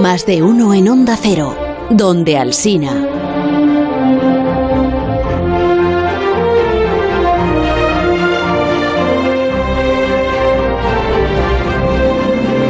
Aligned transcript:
Más 0.00 0.26
de 0.26 0.42
uno 0.42 0.74
en 0.74 0.88
Onda 0.88 1.16
Cero, 1.20 1.56
donde 1.90 2.38
Alsina. 2.38 3.06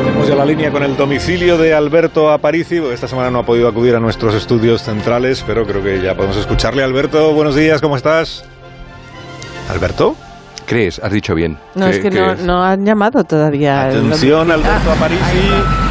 Tenemos 0.05 0.29
ya 0.29 0.35
la 0.35 0.45
línea 0.45 0.71
con 0.71 0.83
el 0.83 0.97
domicilio 0.97 1.57
de 1.59 1.75
Alberto 1.75 2.31
Aparici. 2.31 2.81
porque 2.81 2.95
Esta 2.95 3.09
semana 3.09 3.31
no 3.31 3.41
ha 3.41 3.47
podido 3.47 3.69
acudir 3.69 3.95
a 3.95 4.01
nuestros 4.01 4.35
estudios 4.35 4.83
centrales, 4.83 5.45
pero 5.47 5.67
creo 5.67 5.83
que 5.83 6.01
ya 6.03 6.15
podemos 6.15 6.37
escucharle. 6.37 6.83
Alberto, 6.83 7.33
buenos 7.33 7.55
días, 7.55 7.81
¿cómo 7.81 7.97
estás? 7.97 8.45
¿Alberto? 9.71 10.17
¿Crees? 10.67 11.01
Has 11.03 11.13
dicho 11.13 11.35
bien. 11.35 11.59
No, 11.75 11.87
es 11.87 11.99
que 11.99 12.11
no, 12.11 12.35
no 12.37 12.63
han 12.63 12.85
llamado 12.85 13.25
todavía. 13.25 13.89
Atención, 13.89 14.51
Alberto 14.51 14.91
Aparici. 14.91 15.82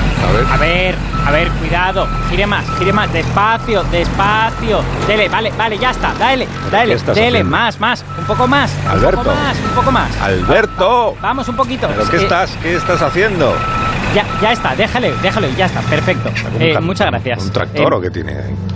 A 0.49 0.57
ver. 0.57 0.57
A 0.57 0.57
ver, 0.57 0.95
a 1.27 1.31
ver, 1.31 1.49
cuidado. 1.51 2.07
Gire 2.29 2.47
más, 2.47 2.65
gire 2.79 2.91
más. 2.93 3.11
Despacio, 3.13 3.83
despacio. 3.91 4.81
Dele, 5.07 5.29
vale, 5.29 5.51
vale, 5.57 5.77
ya 5.77 5.91
está. 5.91 6.13
Dale, 6.17 6.47
dale, 6.71 6.95
dele. 6.97 7.11
haciendo? 7.39 7.43
Más, 7.43 7.79
más. 7.79 8.03
Un 8.17 8.25
poco 8.25 8.47
más. 8.47 8.71
Alberto. 8.89 9.19
Un 9.19 9.23
poco 9.25 9.35
más, 9.35 9.57
un 9.57 9.71
poco 9.75 9.91
más. 9.91 10.21
¡Alberto! 10.21 11.17
Vamos, 11.21 11.47
un 11.47 11.55
poquito. 11.55 11.87
¿Pero 11.87 12.05
qué 12.05 12.17
que- 12.17 12.23
estás, 12.23 12.51
qué 12.61 12.75
estás 12.75 13.01
haciendo? 13.01 13.53
Ya, 14.13 14.25
ya 14.41 14.51
está, 14.51 14.75
déjale, 14.75 15.11
déjalo, 15.23 15.47
ya 15.57 15.67
está, 15.67 15.79
perfecto. 15.81 16.29
¿Un 16.55 16.61
Eh, 16.61 16.77
muchas 16.81 17.07
gracias. 17.07 17.45
¿Un 17.45 17.51
tractor 17.51 17.93
Eh, 17.93 17.95
o 17.95 18.01
qué 18.01 18.09
tiene? 18.11 18.33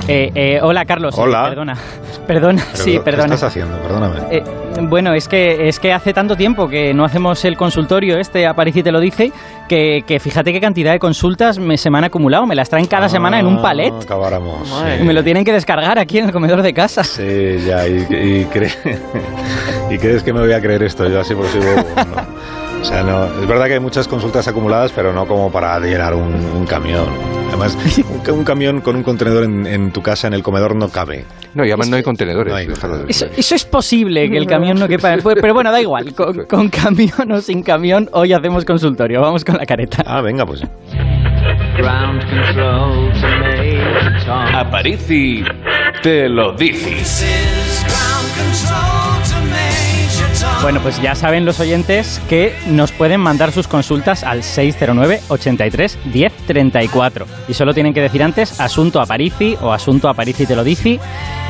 eh, 0.07 0.31
eh, 0.33 0.59
hola, 0.61 0.85
Carlos. 0.85 1.13
Hola. 1.17 1.49
Perdona. 1.49 1.77
Perdona, 2.27 2.63
Pero, 2.71 2.83
sí, 2.83 2.91
¿Qué 2.93 2.99
perdona. 3.01 3.25
estás 3.35 3.43
haciendo? 3.43 3.77
Perdóname. 3.79 4.15
Eh, 4.31 4.43
bueno, 4.83 5.13
es 5.13 5.27
que, 5.27 5.67
es 5.67 5.79
que 5.79 5.91
hace 5.93 6.13
tanto 6.13 6.35
tiempo 6.37 6.67
que 6.69 6.93
no 6.93 7.03
hacemos 7.03 7.43
el 7.45 7.57
consultorio 7.57 8.17
este, 8.17 8.47
Aparici 8.47 8.81
te 8.81 8.91
lo 8.93 8.99
dice, 9.01 9.31
que, 9.67 10.03
que 10.07 10.19
fíjate 10.21 10.53
qué 10.53 10.61
cantidad 10.61 10.93
de 10.93 10.99
consultas 10.99 11.59
me, 11.59 11.77
se 11.77 11.89
me 11.89 11.97
han 11.97 12.05
acumulado. 12.05 12.45
Me 12.47 12.55
las 12.55 12.69
traen 12.69 12.85
cada 12.87 13.09
semana 13.09 13.37
en 13.39 13.45
un 13.45 13.57
Ah, 13.57 13.61
palet. 13.61 13.93
Acabáramos. 14.03 14.67
Sí. 14.69 15.01
Y 15.01 15.03
me 15.03 15.13
lo 15.13 15.21
tienen 15.23 15.43
que 15.43 15.51
descargar 15.51 15.99
aquí 15.99 16.17
en 16.17 16.25
el 16.25 16.31
comedor 16.31 16.61
de 16.61 16.73
casa. 16.73 17.03
Sí, 17.03 17.57
ya, 17.67 17.85
y, 17.87 17.95
y, 18.09 18.45
cre- 18.45 18.73
y 19.91 19.97
crees 19.97 20.23
que 20.23 20.31
me 20.33 20.39
voy 20.39 20.53
a 20.53 20.61
creer 20.61 20.81
esto, 20.83 21.07
yo 21.09 21.19
así 21.19 21.35
por 21.35 21.45
si 21.47 21.59
bobo, 21.59 21.75
¿no? 21.97 22.45
O 22.85 22.87
sea, 22.87 23.01
no, 23.01 23.25
es 23.25 23.47
verdad 23.47 23.65
que 23.65 23.73
hay 23.73 23.79
muchas 23.79 24.07
consultas 24.07 24.47
acumuladas, 24.47 24.91
pero 24.91 25.11
no 25.11 25.25
como 25.25 25.51
para 25.51 25.79
llenar 25.79 26.13
un, 26.13 26.35
un 26.35 26.67
camión. 26.67 27.07
Además, 27.47 27.75
un, 28.27 28.31
un 28.37 28.43
camión 28.43 28.81
con 28.81 28.95
un 28.95 29.01
contenedor 29.01 29.43
en, 29.43 29.65
en 29.65 29.91
tu 29.91 30.03
casa, 30.03 30.27
en 30.27 30.35
el 30.35 30.43
comedor, 30.43 30.75
no 30.75 30.89
cabe. 30.89 31.25
No, 31.55 31.65
y 31.65 31.69
además 31.69 31.89
no 31.89 31.95
hay 31.95 32.03
contenedores. 32.03 32.51
No 32.53 32.57
hay 32.57 32.67
Eso, 33.07 33.25
eso 33.35 33.55
es 33.55 33.65
posible, 33.65 34.29
que 34.29 34.37
el 34.37 34.45
camión 34.45 34.77
no 34.77 34.87
quepa. 34.87 35.17
Pues, 35.23 35.37
Pero 35.41 35.55
bueno, 35.55 35.71
da 35.71 35.81
igual. 35.81 36.13
Con, 36.13 36.45
con 36.45 36.69
camión 36.69 37.31
o 37.31 37.41
sin 37.41 37.63
camión, 37.63 38.07
hoy 38.13 38.33
hacemos 38.33 38.65
consultorio. 38.65 39.19
Vamos 39.19 39.43
con 39.43 39.57
la 39.57 39.65
careta. 39.65 40.03
Ah, 40.05 40.21
venga, 40.21 40.45
pues. 40.45 40.61
Aparici 44.53 45.43
te 46.03 46.29
lo 46.29 46.53
dice. 46.53 46.95
Bueno, 50.61 50.79
pues 50.81 50.99
ya 50.99 51.13
saben 51.13 51.45
los 51.45 51.59
oyentes 51.59 52.19
que 52.27 52.55
nos 52.65 52.91
pueden 52.91 53.19
mandar 53.21 53.51
sus 53.51 53.67
consultas 53.67 54.23
al 54.23 54.41
609 54.41 55.21
83 55.27 55.99
10 56.05 56.33
34 56.47 57.25
y 57.47 57.53
solo 57.53 57.71
tienen 57.75 57.93
que 57.93 58.01
decir 58.01 58.23
antes 58.23 58.59
asunto 58.59 58.99
Aparici 58.99 59.55
o 59.61 59.71
asunto 59.71 60.09
Aparici 60.09 60.47
te 60.47 60.55
lo 60.55 60.63
dice 60.63 60.99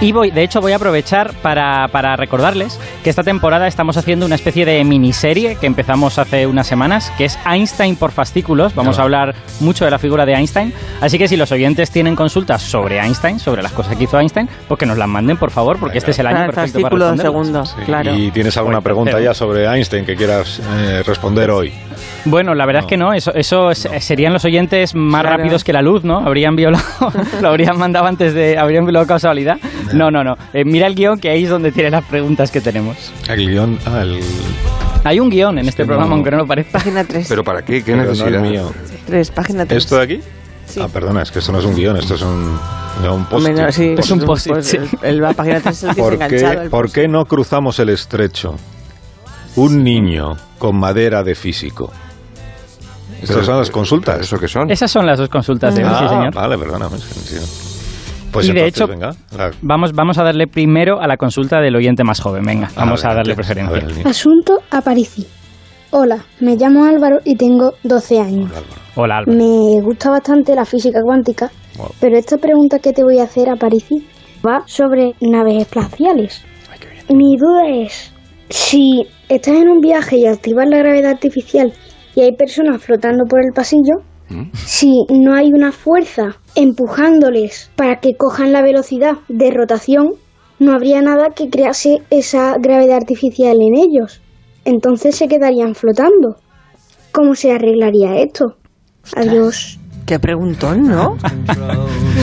y 0.02 0.12
voy, 0.12 0.32
de 0.32 0.44
hecho 0.44 0.60
voy 0.60 0.74
a 0.74 0.76
aprovechar 0.76 1.34
para, 1.42 1.88
para 1.88 2.18
recordarles 2.18 2.78
que 3.06 3.10
esta 3.10 3.24
temporada 3.24 3.68
estamos 3.68 3.96
haciendo 3.96 4.26
una 4.26 4.36
especie 4.36 4.66
de 4.66 4.84
miniserie 4.84 5.56
que 5.56 5.68
empezamos 5.68 6.20
hace 6.20 6.46
unas 6.46 6.68
semanas 6.68 7.10
que 7.18 7.24
es 7.24 7.40
Einstein 7.46 7.96
por 7.96 8.12
fascículos, 8.12 8.76
vamos 8.76 8.98
Ah. 8.98 9.02
a 9.02 9.04
hablar 9.06 9.36
mucho 9.62 9.86
de 9.86 9.92
la 9.92 10.00
figura 10.00 10.26
de 10.26 10.34
Einstein, 10.34 10.74
así 11.00 11.18
que 11.18 11.30
si 11.30 11.38
los 11.38 11.54
oyentes 11.54 11.90
tienen 11.90 12.18
consultas 12.18 12.62
sobre 12.62 13.00
Einstein, 13.00 13.40
sobre 13.40 13.64
las 13.64 13.72
cosas 13.72 13.96
que 13.96 14.04
hizo 14.04 14.20
Einstein, 14.20 14.50
pues 14.68 14.78
que 14.78 14.86
nos 14.86 14.98
las 14.98 15.08
manden 15.08 15.38
por 15.38 15.52
favor 15.52 15.78
porque 15.80 16.00
este 16.00 16.12
es 16.12 16.20
el 16.20 16.28
año 16.28 16.36
Para 16.36 16.46
el 16.48 16.52
perfecto 16.54 16.82
para 16.82 16.90
fascículo 16.90 17.12
responderlas. 17.12 17.70
segundo, 17.70 17.86
claro. 17.86 18.14
¿Y 18.14 18.32
tienes 18.32 18.58
alguna 18.58 18.82
Pues, 18.82 18.84
pregunta 18.96 19.20
ya 19.24 19.34
sobre 19.34 19.66
Einstein 19.66 20.06
que 20.06 20.16
quieras 20.16 20.62
eh, 20.78 21.04
responder 21.06 21.52
hoy? 21.52 21.72
Bueno, 22.26 22.56
la 22.56 22.66
verdad 22.66 22.82
No. 22.82 22.86
es 22.88 22.90
que 22.90 22.98
no, 22.98 23.14
eso, 23.14 23.34
eso 23.34 23.72
es- 23.72 23.88
serían 24.00 24.34
los 24.34 24.44
oyentes 24.46 24.96
más 24.96 25.22
Claro. 25.22 25.38
rápidos 25.38 25.64
que 25.64 25.74
la 25.74 25.82
luz, 25.82 26.04
¿no? 26.04 26.18
Habrían 26.20 26.56
violado, 26.56 26.84
lo 27.42 27.48
habrían 27.50 27.78
mandado 27.78 28.06
antes 28.08 28.34
de, 28.34 28.58
habrían 28.58 28.86
violado 28.86 29.06
casualidad. 29.06 29.58
No, 29.94 30.10
no, 30.10 30.24
no. 30.24 30.36
Eh, 30.54 30.64
mira 30.66 30.88
el 30.88 30.96
guion 30.96 31.20
que 31.20 31.30
ahí 31.30 31.44
es 31.44 31.50
donde 31.50 31.72
tiene 31.72 31.90
las 31.92 32.04
preguntas 32.06 32.50
que 32.52 32.62
tenemos. 32.62 32.98
El 33.30 33.48
guion, 33.48 33.78
ah, 33.86 34.02
el, 34.02 34.20
Hay 35.04 35.20
un 35.20 35.30
guion 35.30 35.60
en 35.60 35.68
este 35.68 35.84
que 35.84 35.88
programa, 35.88 36.10
no- 36.10 36.16
aunque 36.16 36.32
no 36.32 36.38
lo 36.38 36.48
parezca. 36.48 36.72
Página 36.74 37.04
3. 37.04 37.28
¿Pero 37.30 37.44
para 37.44 37.64
qué? 37.64 37.84
¿Qué 37.84 37.92
pero 37.92 37.98
no 37.98 38.10
necesidad? 38.10 38.34
el 38.34 38.42
mío. 38.52 38.74
3, 39.06 39.32
página 39.32 39.66
3. 39.66 39.84
¿Esto 39.84 39.98
de 39.98 40.04
aquí? 40.04 40.20
Sí. 40.66 40.80
Ah, 40.82 40.88
perdona, 40.92 41.22
es 41.22 41.32
que 41.32 41.38
esto 41.40 41.52
no 41.52 41.60
es 41.60 41.66
un 41.66 41.76
guion, 41.76 41.96
esto 41.96 42.16
es 42.16 42.24
un, 42.24 42.58
no, 43.04 43.16
un 43.16 43.26
post 43.26 43.48
Menos, 43.48 43.76
sí, 43.76 43.94
Es 43.96 44.10
un 44.10 44.20
post-it, 44.22 44.52
pues. 44.54 44.76
El, 45.04 45.22
la 45.22 45.34
página 45.34 45.62
3 45.62 45.78
es 45.78 45.84
el 45.84 45.96
que 45.96 46.02
¿Por 46.02 46.14
es 46.14 46.22
enganchado. 46.22 46.54
qué, 46.56 46.64
el 46.64 46.70
¿Por 46.72 46.82
post-it. 46.86 47.02
qué 47.04 47.08
no 47.08 47.26
cruzamos 47.26 47.78
el 47.78 47.90
estrecho? 47.90 48.56
Un 49.56 49.84
niño 49.84 50.34
con 50.58 50.78
madera 50.78 51.24
de 51.24 51.36
físico. 51.36 51.92
Estas 53.22 53.46
son 53.46 53.58
las 53.58 53.72
consultas. 53.72 54.20
¿Eso 54.20 54.38
qué 54.38 54.48
son? 54.48 54.70
Esas 54.70 54.92
son 54.92 55.06
las 55.06 55.18
dos 55.18 55.30
consultas 55.30 55.74
de 55.76 55.84
hoy, 55.84 55.90
ah, 55.92 56.00
sí, 56.00 56.08
señor. 56.10 56.34
Vale, 56.34 56.58
perdóname. 56.58 56.98
Pues 58.32 58.50
Y 58.50 58.52
de 58.52 58.68
hecho- 58.68 58.86
venga. 58.88 59.12
la- 59.38 59.52
Vamos, 59.62 59.94
vamos 59.94 60.18
a 60.18 60.24
darle 60.24 60.48
primero 60.48 61.00
a 61.00 61.08
la 61.08 61.16
consulta 61.16 61.62
del 61.62 61.76
oyente 61.76 62.04
más 62.04 62.20
joven. 62.20 62.44
Venga, 62.44 62.70
vamos 62.76 63.06
a 63.06 63.14
darle 63.14 63.34
preferencia. 63.34 63.78
A 63.78 63.86
ver. 63.86 64.08
Asunto 64.08 64.60
Aparici. 64.70 65.26
Hola, 65.92 66.18
me 66.42 66.58
llamo 66.58 66.84
Álvaro 66.84 67.20
y 67.24 67.36
tengo 67.38 67.74
12 67.84 68.20
años. 68.20 68.52
Hola, 68.52 68.58
Álvaro. 68.60 68.82
Hola, 68.96 69.18
Álvaro. 69.20 69.38
Me 69.38 69.82
gusta 69.82 70.10
bastante 70.10 70.54
la 70.54 70.66
física 70.66 71.00
cuántica, 71.02 71.50
Wow. 71.78 71.88
pero 72.02 72.18
esta 72.18 72.38
pregunta 72.38 72.80
que 72.80 72.92
te 72.92 73.02
voy 73.04 73.20
a 73.20 73.24
hacer, 73.24 73.50
Aparici, 73.50 74.06
va 74.46 74.64
sobre 74.66 75.14
naves 75.22 75.62
espaciales. 75.62 76.44
Ay, 76.70 76.80
qué 76.80 76.88
bien. 76.90 77.18
Mi 77.18 77.38
duda 77.38 77.86
es, 77.86 78.12
si 78.50 79.08
estás 79.30 79.56
en 79.56 79.70
un 79.70 79.80
viaje 79.80 80.18
y 80.18 80.28
activas 80.28 80.68
la 80.70 80.78
gravedad 80.78 81.12
artificial 81.12 81.74
y 82.16 82.22
hay 82.22 82.36
personas 82.36 82.82
flotando 82.82 83.26
por 83.26 83.42
el 83.42 83.52
pasillo, 83.54 84.04
¿Mm? 84.30 84.52
si 84.54 85.06
no 85.10 85.36
hay 85.36 85.52
una 85.54 85.72
fuerza 85.72 86.38
empujándoles 86.56 87.72
para 87.76 88.00
que 88.00 88.16
cojan 88.16 88.54
la 88.54 88.62
velocidad 88.62 89.14
de 89.28 89.52
rotación, 89.52 90.14
no 90.60 90.74
habría 90.74 91.02
nada 91.02 91.30
que 91.36 91.50
crease 91.50 91.98
esa 92.10 92.56
gravedad 92.60 92.98
artificial 92.98 93.58
en 93.60 93.76
ellos. 93.78 94.22
Entonces 94.64 95.16
se 95.16 95.28
quedarían 95.28 95.76
flotando. 95.76 96.38
¿Cómo 97.12 97.36
se 97.36 97.52
arreglaría 97.52 98.18
esto? 98.18 98.56
Adiós. 99.16 99.80
Qué 100.06 100.20
preguntón, 100.20 100.88
¿no? 100.88 101.18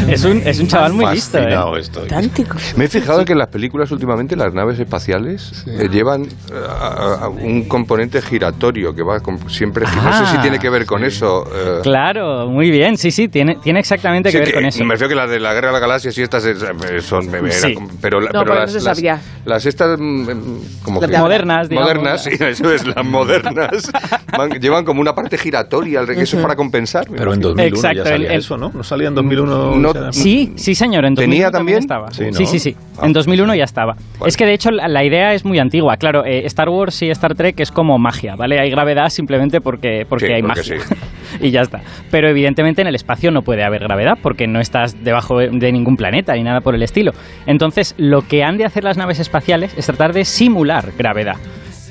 Es 0.09 0.25
un, 0.25 0.39
es 0.45 0.59
un 0.59 0.67
chaval 0.69 0.93
muy 0.95 1.07
listo, 1.15 1.39
¿eh? 1.39 1.57
Estoy. 1.79 2.09
Tántico. 2.09 2.57
Me 2.77 2.87
he 2.87 2.89
fijado 2.89 3.25
que 3.25 3.33
en 3.33 3.39
las 3.39 3.49
películas 3.49 3.91
últimamente 3.93 4.35
las 4.37 4.53
naves 4.53 4.79
espaciales 4.79 5.65
eh, 5.67 5.89
llevan 5.91 6.23
eh, 6.25 6.29
a- 6.69 7.19
a 7.25 7.29
un 7.29 7.65
componente 7.69 8.21
giratorio 8.21 8.95
que 8.95 9.03
va 9.03 9.21
con- 9.21 9.49
siempre. 9.51 9.85
No 9.85 10.13
sé 10.13 10.27
si 10.27 10.37
Ah. 10.37 10.43
tiene 10.43 10.59
que 10.59 10.69
ver 10.71 10.87
con 10.87 11.05
eso. 11.05 11.45
eh, 11.55 11.81
Claro, 11.83 12.49
muy 12.49 12.71
bien. 12.71 12.97
Sí, 12.97 13.11
sí, 13.11 13.29
tiene, 13.29 13.57
tiene 13.63 13.81
exactamente 13.81 14.31
sí, 14.31 14.39
que 14.39 14.45
ver 14.45 14.55
con 14.55 14.65
eso. 14.65 14.85
Me 14.85 14.95
refiero 14.95 15.09
que 15.11 15.15
las 15.15 15.31
de 15.31 15.39
la 15.41 15.53
Guerra 15.55 15.69
de 15.69 15.73
las 15.73 15.81
Galaxias 15.83 16.19
y 16.19 16.23
estas 16.23 16.45
es- 16.47 16.59
son. 17.05 17.31
me- 17.31 17.41
me- 17.43 17.51
Sí. 17.53 17.73
era- 17.73 17.81
pero, 18.01 18.21
No, 18.21 18.27
pero 18.29 18.43
pero 18.45 18.55
no 18.55 18.61
las, 18.61 18.73
se 18.73 18.81
las- 18.81 18.97
sabía. 18.97 19.21
las 19.45 19.67
estas. 19.67 19.99
mm, 19.99 20.03
mm, 20.03 20.61
como 20.83 21.01
Las 21.01 21.11
que-. 21.11 21.19
Modernas, 21.19 21.69
digamos. 21.69 21.89
Modernas, 21.91 22.25
sí, 22.25 22.31
eso 22.41 22.73
es, 22.73 22.87
las 22.87 23.05
modernas. 23.05 23.91
van- 24.37 24.51
llevan 24.61 24.85
como 24.85 25.01
una 25.01 25.15
parte 25.15 25.39
giratoria, 25.39 26.01
al 26.01 26.07
que 26.07 26.23
eso 26.23 26.37
es 26.37 26.43
para 26.43 26.57
compensar. 26.57 27.07
Pero 27.15 27.33
en 27.35 27.41
imagino. 27.43 27.72
2001 27.73 27.89
Exacto, 27.89 27.97
ya 28.05 28.11
salía 28.15 28.27
el- 28.29 28.33
el- 28.33 28.39
eso, 28.39 28.57
¿no? 28.57 28.71
¿No 28.75 28.83
salía 28.83 29.09
en 29.09 29.15
2001? 29.15 29.77
No- 29.77 29.95
ya? 29.95 30.13
Sí, 30.13 30.53
sí, 30.57 30.75
señor. 30.75 31.05
En 31.05 31.15
2001 31.15 31.33
¿Tenía 31.33 31.51
también? 31.51 31.79
estaba. 31.79 32.11
Sí, 32.13 32.25
Sí, 32.33 32.43
¿no? 32.45 32.51
sí, 32.51 32.59
sí. 32.59 32.77
Ah. 32.99 33.07
En 33.07 33.13
2001 33.13 33.55
ya 33.55 33.65
estaba. 33.65 33.95
Vale. 34.19 34.29
Es 34.29 34.37
que 34.37 34.47
de 34.47 34.55
hecho 34.55 34.71
la, 34.71 34.89
la 34.89 35.05
idea 35.05 35.35
es 35.35 35.45
muy 35.45 35.59
antigua. 35.59 35.97
Claro, 35.97 36.25
eh, 36.25 36.47
Star 36.47 36.69
Wars 36.69 37.03
y 37.03 37.11
Star 37.11 37.35
Trek 37.35 37.59
es 37.61 37.71
como 37.73 37.99
magia, 37.99 38.37
¿vale? 38.37 38.59
Hay 38.61 38.71
gravedad 38.71 39.09
simplemente 39.09 39.61
porque, 39.61 40.07
porque 40.09 40.27
Sí, 40.29 40.33
hay 40.33 40.43
porque 40.43 40.61
magia. 40.61 40.81
sí. 40.81 40.95
y 41.41 41.51
ya 41.51 41.63
está. 41.63 41.81
Pero 42.11 42.29
evidentemente 42.29 42.83
en 42.83 42.89
el 42.89 42.95
espacio 42.95 43.31
no 43.31 43.43
puede 43.43 43.65
haber 43.65 43.83
gravedad 43.83 44.19
porque 44.23 44.47
no 44.47 44.61
estás 44.61 45.03
debajo 45.03 45.39
de 45.39 45.73
ningún 45.73 45.97
planeta 45.97 46.35
ni 46.35 46.43
nada 46.43 46.61
por 46.61 46.75
el 46.75 46.83
estilo. 46.83 47.13
Entonces, 47.47 47.95
lo 47.99 48.23
que 48.23 48.45
han 48.45 48.57
de 48.59 48.65
hacer 48.65 48.85
las 48.85 48.97
naves 48.97 49.19
espaciales 49.21 49.73
es 49.77 49.87
tratar 49.87 50.13
de 50.13 50.25
simular 50.25 50.93
gravedad. 50.99 51.37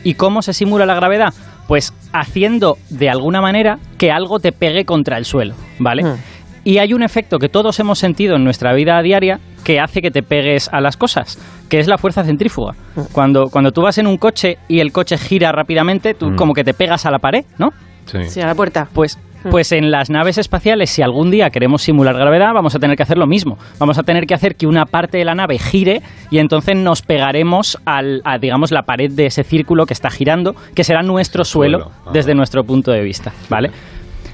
¿Y 0.04 0.16
cómo 0.16 0.42
se 0.42 0.54
simula 0.54 0.86
la 0.86 0.96
gravedad? 0.96 1.34
Pues 1.72 1.94
haciendo 2.12 2.78
de 2.90 3.10
alguna 3.10 3.40
manera 3.40 3.80
que 3.98 4.12
algo 4.12 4.42
te 4.42 4.52
pegue 4.52 4.84
contra 4.84 5.18
el 5.18 5.24
suelo, 5.24 5.54
¿vale? 5.80 6.04
Hmm. 6.04 6.18
Y 6.66 6.80
hay 6.80 6.94
un 6.94 7.02
efecto 7.02 7.40
que 7.40 7.48
todos 7.48 7.80
hemos 7.80 7.98
sentido 7.98 8.36
en 8.36 8.44
nuestra 8.44 8.74
vida 8.74 9.02
diaria 9.02 9.40
que 9.64 9.80
hace 9.80 10.02
que 10.02 10.12
te 10.12 10.22
pegues 10.22 10.68
a 10.74 10.82
las 10.82 10.98
cosas, 10.98 11.40
que 11.70 11.80
es 11.80 11.88
la 11.88 11.98
fuerza 11.98 12.26
centrífuga. 12.26 12.74
Cuando, 13.14 13.48
cuando 13.48 13.72
tú 13.72 13.84
vas 13.84 13.98
en 14.00 14.08
un 14.08 14.18
coche 14.18 14.58
y 14.68 14.82
el 14.82 14.92
coche 14.92 15.18
gira 15.18 15.54
rápidamente, 15.54 16.14
tú 16.14 16.32
Mm. 16.32 16.36
como 16.36 16.54
que 16.54 16.66
te 16.66 16.74
pegas 16.74 17.06
a 17.06 17.12
la 17.12 17.20
pared, 17.20 17.46
¿no? 17.58 17.70
Sí. 18.04 18.18
Sí, 18.28 18.42
a 18.42 18.48
la 18.48 18.56
puerta. 18.56 18.90
Pues, 18.92 19.18
pues 19.50 19.72
en 19.72 19.90
las 19.92 20.10
naves 20.10 20.38
espaciales, 20.38 20.90
si 20.90 21.02
algún 21.02 21.32
día 21.32 21.50
queremos 21.50 21.82
simular 21.82 22.16
gravedad, 22.16 22.54
vamos 22.54 22.76
a 22.76 22.80
tener 22.80 22.96
que 22.96 23.04
hacer 23.04 23.18
lo 23.18 23.28
mismo. 23.28 23.58
Vamos 23.80 23.98
a 23.98 24.04
tener 24.04 24.26
que 24.26 24.34
hacer 24.34 24.56
que 24.56 24.68
una 24.68 24.86
parte 24.86 25.18
de 25.18 25.26
la 25.26 25.34
nave 25.36 25.58
gire 25.58 26.02
y 26.30 26.38
entonces 26.40 26.76
nos 26.76 27.02
pegaremos 27.02 27.78
al, 27.86 28.22
a, 28.24 28.38
digamos, 28.38 28.72
la 28.72 28.84
pared 28.84 29.12
de 29.12 29.26
ese 29.28 29.44
círculo 29.44 29.86
que 29.86 29.94
está 29.94 30.10
girando, 30.10 30.54
que 30.76 30.84
será 30.84 31.02
nuestro 31.02 31.44
suelo 31.44 31.80
Suelo, 31.80 31.92
ah. 32.06 32.12
desde 32.14 32.34
nuestro 32.34 32.64
punto 32.64 32.92
de 32.92 33.02
vista, 33.02 33.32
¿vale? 33.50 33.72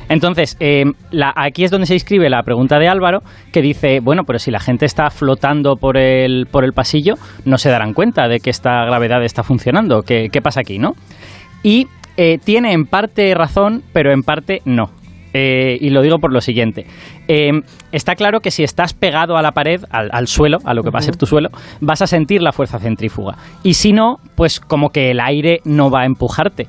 Entonces, 0.10 0.56
eh, 0.60 0.86
la- 1.12 1.34
aquí 1.36 1.64
es 1.64 1.72
donde 1.72 1.86
se 1.88 1.94
inscribe 1.94 2.30
la 2.30 2.42
pregunta 2.44 2.80
de 2.80 2.88
Álvaro, 2.88 3.20
que 3.52 3.62
dice, 3.62 4.00
bueno, 4.02 4.24
pero 4.26 4.40
si 4.40 4.52
la 4.52 4.60
gente 4.60 4.86
está 4.86 5.10
flotando 5.10 5.76
por 5.76 5.98
el, 5.98 6.46
por 6.50 6.64
el 6.64 6.72
pasillo, 6.74 7.16
no 7.44 7.58
se 7.58 7.70
darán 7.70 7.94
cuenta 7.94 8.28
de 8.28 8.40
que 8.40 8.50
esta 8.50 8.86
gravedad 8.86 9.24
está 9.24 9.44
funcionando. 9.44 10.02
¿Qué, 10.04 10.28
qué 10.32 10.42
pasa 10.42 10.62
aquí, 10.62 10.80
no? 10.80 10.94
Y 11.64 11.88
eh, 12.16 12.38
tiene 12.44 12.72
en 12.72 12.86
parte 12.86 13.34
razón, 13.36 13.84
pero 13.94 14.14
en 14.14 14.22
parte 14.24 14.62
no. 14.66 14.92
Eh, 15.34 15.78
y 15.82 15.90
lo 15.90 16.02
digo 16.02 16.20
por 16.20 16.34
lo 16.34 16.42
siguiente. 16.42 16.86
Eh, 17.28 17.52
está 17.92 18.16
claro 18.16 18.40
que 18.40 18.52
si 18.52 18.64
estás 18.64 18.94
pegado 18.94 19.38
a 19.38 19.42
la 19.42 19.52
pared, 19.52 19.82
al, 19.90 20.10
al 20.12 20.28
suelo, 20.28 20.60
a 20.66 20.74
lo 20.74 20.84
que 20.84 20.90
va 20.90 21.00
a 21.00 21.04
ser 21.04 21.16
tu 21.16 21.26
suelo, 21.26 21.50
vas 21.82 22.02
a 22.02 22.08
sentir 22.08 22.42
la 22.42 22.52
fuerza 22.52 22.80
centrífuga. 22.80 23.36
Y 23.64 23.74
si 23.74 23.94
no, 23.94 24.18
pues 24.36 24.60
como 24.60 24.90
que 24.90 25.12
el 25.12 25.20
aire 25.20 25.62
no 25.66 25.90
va 25.90 26.02
a 26.02 26.06
empujarte. 26.06 26.68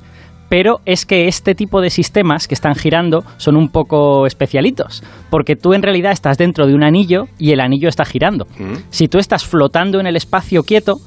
Pero 0.49 0.79
es 0.85 1.05
que 1.05 1.27
este 1.27 1.53
tipo 1.53 1.79
de 1.79 1.91
sistemas 1.91 2.47
que 2.47 2.55
están 2.55 2.73
girando 2.73 3.23
son 3.37 3.55
un 3.55 3.69
poco 3.69 4.25
especialitos, 4.25 5.03
porque 5.29 5.55
tú 5.55 5.73
en 5.73 5.83
realidad 5.83 6.11
estás 6.11 6.39
dentro 6.39 6.65
de 6.65 6.73
un 6.73 6.83
anillo 6.83 7.25
y 7.37 7.51
el 7.51 7.59
anillo 7.59 7.87
está 7.87 8.03
girando. 8.03 8.47
Si 8.89 9.07
tú 9.07 9.19
estás 9.19 9.45
flotando 9.45 9.99
en 9.99 10.07
el 10.07 10.15
espacio 10.15 10.63
quieto, 10.63 10.97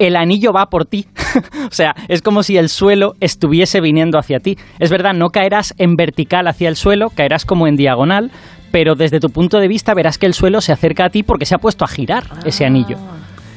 el 0.00 0.16
anillo 0.16 0.52
va 0.52 0.66
por 0.66 0.86
ti. 0.86 1.06
o 1.70 1.72
sea, 1.72 1.94
es 2.08 2.22
como 2.22 2.42
si 2.42 2.56
el 2.56 2.68
suelo 2.68 3.14
estuviese 3.20 3.80
viniendo 3.80 4.18
hacia 4.18 4.40
ti. 4.40 4.56
Es 4.80 4.90
verdad, 4.90 5.12
no 5.14 5.28
caerás 5.28 5.74
en 5.78 5.94
vertical 5.94 6.48
hacia 6.48 6.68
el 6.68 6.74
suelo, 6.74 7.10
caerás 7.10 7.44
como 7.44 7.68
en 7.68 7.76
diagonal, 7.76 8.32
pero 8.72 8.94
desde 8.96 9.20
tu 9.20 9.28
punto 9.28 9.58
de 9.58 9.68
vista 9.68 9.94
verás 9.94 10.18
que 10.18 10.26
el 10.26 10.34
suelo 10.34 10.60
se 10.60 10.72
acerca 10.72 11.04
a 11.04 11.10
ti 11.10 11.22
porque 11.22 11.44
se 11.44 11.54
ha 11.54 11.58
puesto 11.58 11.84
a 11.84 11.88
girar 11.88 12.24
ese 12.44 12.64
anillo. 12.64 12.96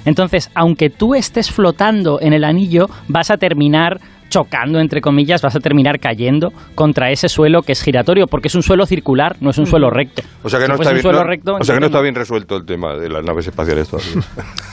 Entonces, 0.06 0.52
aunque 0.54 0.90
tú 0.90 1.16
estés 1.16 1.50
flotando 1.50 2.20
en 2.20 2.34
el 2.34 2.44
anillo, 2.44 2.90
vas 3.08 3.32
a 3.32 3.38
terminar 3.38 4.02
chocando, 4.34 4.80
entre 4.80 5.00
comillas, 5.00 5.44
vas 5.44 5.56
a 5.56 5.60
terminar 5.60 6.00
cayendo 6.00 6.52
contra 6.74 7.12
ese 7.12 7.30
suelo 7.30 7.62
que 7.62 7.74
es 7.74 7.84
giratorio, 7.84 8.26
porque 8.26 8.48
es 8.48 8.56
un 8.56 8.64
suelo 8.64 8.88
circular, 8.88 9.36
no 9.42 9.52
es 9.52 9.60
un 9.60 9.68
suelo 9.68 9.92
recto. 9.92 10.24
O 10.42 10.50
sea 10.50 10.60
que 10.60 10.68
no 10.68 10.74
está 10.74 10.90
bien, 10.90 11.04
suelo 11.04 11.20
no- 11.20 11.26
recto, 11.26 11.54
o 11.54 11.64
sea 11.64 11.76
que 11.76 11.80
no 11.82 11.86
entonces 11.86 11.92
está 11.92 12.02
bien 12.02 12.16
resuelto 12.16 12.56
el 12.58 12.66
tema 12.66 12.96
de 12.96 13.10
las 13.10 13.24
naves 13.24 13.46
espaciales 13.46 13.88
todavía. 13.88 14.24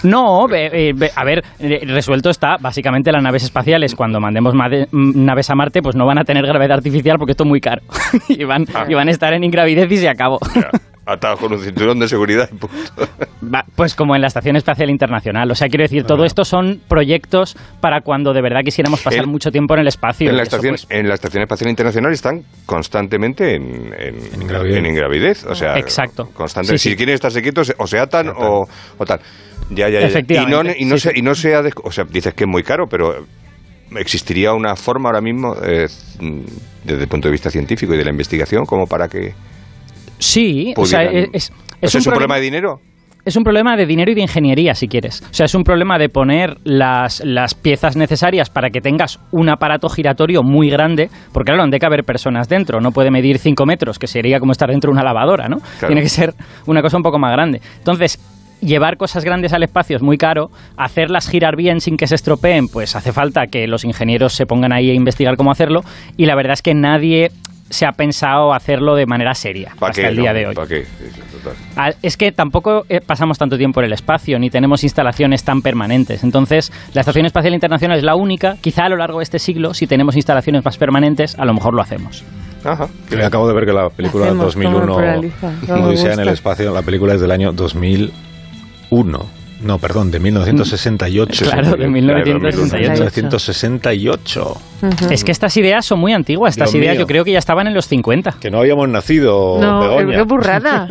no, 0.04 0.46
eh, 0.54 0.94
a 1.14 1.24
ver, 1.24 1.44
eh, 1.58 1.80
resuelto 1.86 2.30
está. 2.30 2.56
Básicamente 2.58 3.12
las 3.12 3.22
naves 3.22 3.42
espaciales, 3.42 3.94
cuando 3.94 4.18
mandemos 4.18 4.54
mm, 4.54 5.24
naves 5.24 5.50
a 5.50 5.54
Marte, 5.54 5.82
pues 5.82 5.94
no 5.94 6.06
van 6.06 6.18
a 6.18 6.24
tener 6.24 6.46
gravedad 6.46 6.78
artificial 6.78 7.18
porque 7.18 7.32
esto 7.32 7.44
es 7.44 7.48
muy 7.48 7.60
caro. 7.60 7.82
y, 8.28 8.44
van, 8.44 8.64
y 8.88 8.94
van 8.94 9.08
a 9.08 9.10
estar 9.10 9.34
en 9.34 9.44
ingravidez 9.44 9.92
y 9.92 9.98
se 9.98 10.08
acabó. 10.08 10.38
Atados 11.06 11.40
con 11.40 11.52
un 11.52 11.58
cinturón 11.58 11.98
de 11.98 12.08
seguridad. 12.08 12.48
y 12.52 12.56
punto. 12.56 12.92
Va, 13.42 13.64
Pues 13.74 13.94
como 13.94 14.14
en 14.14 14.20
la 14.20 14.26
Estación 14.28 14.56
Espacial 14.56 14.90
Internacional. 14.90 15.50
O 15.50 15.54
sea, 15.54 15.68
quiero 15.68 15.82
decir, 15.82 16.04
todo 16.04 16.24
esto 16.24 16.44
son 16.44 16.80
proyectos 16.88 17.56
para 17.80 18.02
cuando 18.02 18.32
de 18.32 18.42
verdad 18.42 18.60
quisiéramos 18.64 19.00
pasar 19.02 19.26
mucho 19.26 19.50
tiempo 19.50 19.74
en 19.74 19.80
el 19.80 19.88
espacio. 19.88 20.28
En 20.28 20.36
la, 20.36 20.42
Eso, 20.42 20.56
estación, 20.56 20.72
pues, 20.72 20.86
en 20.90 21.08
la 21.08 21.14
Estación 21.14 21.42
Espacial 21.42 21.70
Internacional 21.70 22.12
están 22.12 22.42
constantemente 22.66 23.54
en, 23.54 23.92
en, 23.98 24.42
ingravidez. 24.42 24.76
en 24.76 24.86
ingravidez, 24.86 25.44
O 25.46 25.54
sea, 25.54 25.78
Exacto. 25.78 26.28
Constante. 26.34 26.76
Sí, 26.78 26.90
si 26.90 26.96
quieren 26.96 27.14
estarse 27.14 27.42
quietos, 27.42 27.72
o 27.78 27.86
se 27.86 27.98
atan 27.98 28.28
o, 28.28 28.66
o 28.98 29.04
tal. 29.04 29.20
Ya, 29.70 29.88
ya, 29.88 30.00
ya. 30.00 30.06
Efectivamente, 30.06 30.76
Y 30.78 30.84
no, 30.84 30.88
y 30.88 30.90
no, 30.90 30.96
sí, 30.96 31.08
se, 31.08 31.18
y 31.18 31.22
no 31.22 31.34
se 31.34 31.54
ha 31.54 31.62
O 31.84 31.92
sea, 31.92 32.04
dices 32.04 32.34
que 32.34 32.44
es 32.44 32.50
muy 32.50 32.62
caro, 32.62 32.86
pero 32.88 33.24
¿existiría 33.96 34.52
una 34.52 34.76
forma 34.76 35.08
ahora 35.08 35.20
mismo, 35.20 35.54
eh, 35.64 35.86
mm, 36.20 36.40
desde 36.84 37.02
el 37.02 37.08
punto 37.08 37.28
de 37.28 37.32
vista 37.32 37.50
científico 37.50 37.94
y 37.94 37.98
de 37.98 38.04
la 38.04 38.10
investigación, 38.10 38.64
como 38.64 38.86
para 38.86 39.08
que. 39.08 39.32
Sí, 40.20 40.72
o 40.76 40.86
sea, 40.86 41.02
es, 41.04 41.28
es, 41.32 41.52
¿Eso 41.52 41.52
es 41.80 41.94
un 41.94 41.98
es 42.00 42.06
un 42.06 42.12
problema- 42.12 42.16
problema 42.16 42.34
de 42.36 42.40
dinero? 42.42 42.80
Es 43.22 43.36
un 43.36 43.44
problema 43.44 43.76
de 43.76 43.84
dinero 43.84 44.10
y 44.10 44.14
de 44.14 44.22
ingeniería, 44.22 44.74
si 44.74 44.88
quieres. 44.88 45.22
O 45.30 45.34
sea, 45.34 45.44
es 45.44 45.54
un 45.54 45.62
problema 45.62 45.98
de 45.98 46.08
poner 46.08 46.56
las, 46.64 47.20
las 47.22 47.52
piezas 47.54 47.94
necesarias 47.94 48.48
para 48.48 48.70
que 48.70 48.80
tengas 48.80 49.20
un 49.30 49.50
aparato 49.50 49.90
giratorio 49.90 50.42
muy 50.42 50.70
grande, 50.70 51.10
porque 51.30 51.50
claro, 51.50 51.62
han 51.64 51.70
de 51.70 51.78
caber 51.78 52.02
personas 52.04 52.48
dentro. 52.48 52.80
No 52.80 52.92
puede 52.92 53.10
medir 53.10 53.36
5 53.38 53.66
metros, 53.66 53.98
que 53.98 54.06
sería 54.06 54.40
como 54.40 54.52
estar 54.52 54.70
dentro 54.70 54.88
de 54.88 54.92
una 54.92 55.02
lavadora, 55.04 55.48
¿no? 55.50 55.58
Tiene 55.86 56.00
que 56.00 56.08
ser 56.08 56.32
una 56.64 56.80
cosa 56.80 56.96
un 56.96 57.02
poco 57.02 57.18
más 57.18 57.30
grande. 57.32 57.60
Entonces, 57.76 58.18
llevar 58.62 58.96
cosas 58.96 59.22
grandes 59.22 59.52
al 59.52 59.64
espacio 59.64 59.96
es 59.96 60.02
muy 60.02 60.16
caro. 60.16 60.50
Hacerlas 60.78 61.28
girar 61.28 61.56
bien 61.56 61.82
sin 61.82 61.98
que 61.98 62.06
se 62.06 62.14
estropeen, 62.14 62.68
pues 62.68 62.96
hace 62.96 63.12
falta 63.12 63.48
que 63.48 63.66
los 63.66 63.84
ingenieros 63.84 64.32
se 64.32 64.46
pongan 64.46 64.72
ahí 64.72 64.88
a 64.90 64.94
investigar 64.94 65.36
cómo 65.36 65.50
hacerlo. 65.50 65.82
Y 66.16 66.24
la 66.24 66.34
verdad 66.36 66.54
es 66.54 66.62
que 66.62 66.72
nadie 66.72 67.30
se 67.70 67.86
ha 67.86 67.92
pensado 67.92 68.52
hacerlo 68.52 68.96
de 68.96 69.06
manera 69.06 69.32
seria 69.32 69.72
¿Para 69.78 69.90
hasta 69.90 70.02
qué? 70.02 70.08
el 70.08 70.16
día 70.16 70.32
no? 70.32 70.38
de 70.38 70.46
hoy. 70.48 70.54
¿Para 70.54 70.68
qué? 70.68 70.84
Ah, 71.76 71.90
Es 72.02 72.16
que 72.16 72.32
tampoco 72.32 72.84
eh, 72.88 73.00
pasamos 73.00 73.38
tanto 73.38 73.56
tiempo 73.56 73.80
en 73.80 73.86
el 73.86 73.92
espacio, 73.92 74.38
ni 74.38 74.50
tenemos 74.50 74.82
instalaciones 74.82 75.44
tan 75.44 75.62
permanentes. 75.62 76.24
Entonces, 76.24 76.72
la 76.92 77.00
Estación 77.00 77.26
Espacial 77.26 77.54
Internacional 77.54 77.96
es 77.98 78.04
la 78.04 78.16
única. 78.16 78.56
Quizá 78.60 78.84
a 78.84 78.88
lo 78.88 78.96
largo 78.96 79.18
de 79.18 79.24
este 79.24 79.38
siglo, 79.38 79.72
si 79.72 79.86
tenemos 79.86 80.16
instalaciones 80.16 80.64
más 80.64 80.76
permanentes, 80.76 81.38
a 81.38 81.44
lo 81.44 81.54
mejor 81.54 81.74
lo 81.74 81.82
hacemos. 81.82 82.24
Ajá. 82.64 82.88
Que 83.08 83.22
acabo 83.24 83.48
de 83.48 83.54
ver 83.54 83.64
que 83.64 83.72
la 83.72 83.88
película 83.88 84.26
Hacemos, 84.26 84.54
como 84.54 84.70
2001, 84.70 84.96
pluraliza, 84.96 85.52
no 85.66 85.76
me 85.76 85.82
Odisea 85.84 86.12
en 86.12 86.20
el 86.20 86.28
espacio, 86.28 86.74
la 86.74 86.82
película 86.82 87.14
es 87.14 87.20
del 87.20 87.30
año 87.30 87.52
2001. 87.52 89.39
No, 89.62 89.78
perdón, 89.78 90.10
de 90.10 90.18
1968. 90.20 91.44
Claro, 91.44 91.76
de 91.76 91.88
1968. 91.88 92.92
1968. 92.92 94.60
Es 95.10 95.24
que 95.24 95.32
estas 95.32 95.56
ideas 95.58 95.84
son 95.84 95.98
muy 96.00 96.12
antiguas. 96.14 96.54
Estas 96.54 96.72
Dios 96.72 96.82
ideas 96.82 96.94
mío. 96.94 97.00
yo 97.02 97.06
creo 97.06 97.24
que 97.24 97.32
ya 97.32 97.38
estaban 97.38 97.66
en 97.66 97.74
los 97.74 97.86
50. 97.86 98.36
Que 98.40 98.50
no 98.50 98.58
habíamos 98.60 98.88
nacido, 98.88 99.58
No, 99.60 99.80
Begoña. 99.80 100.16
qué 100.16 100.22
burrada. 100.22 100.88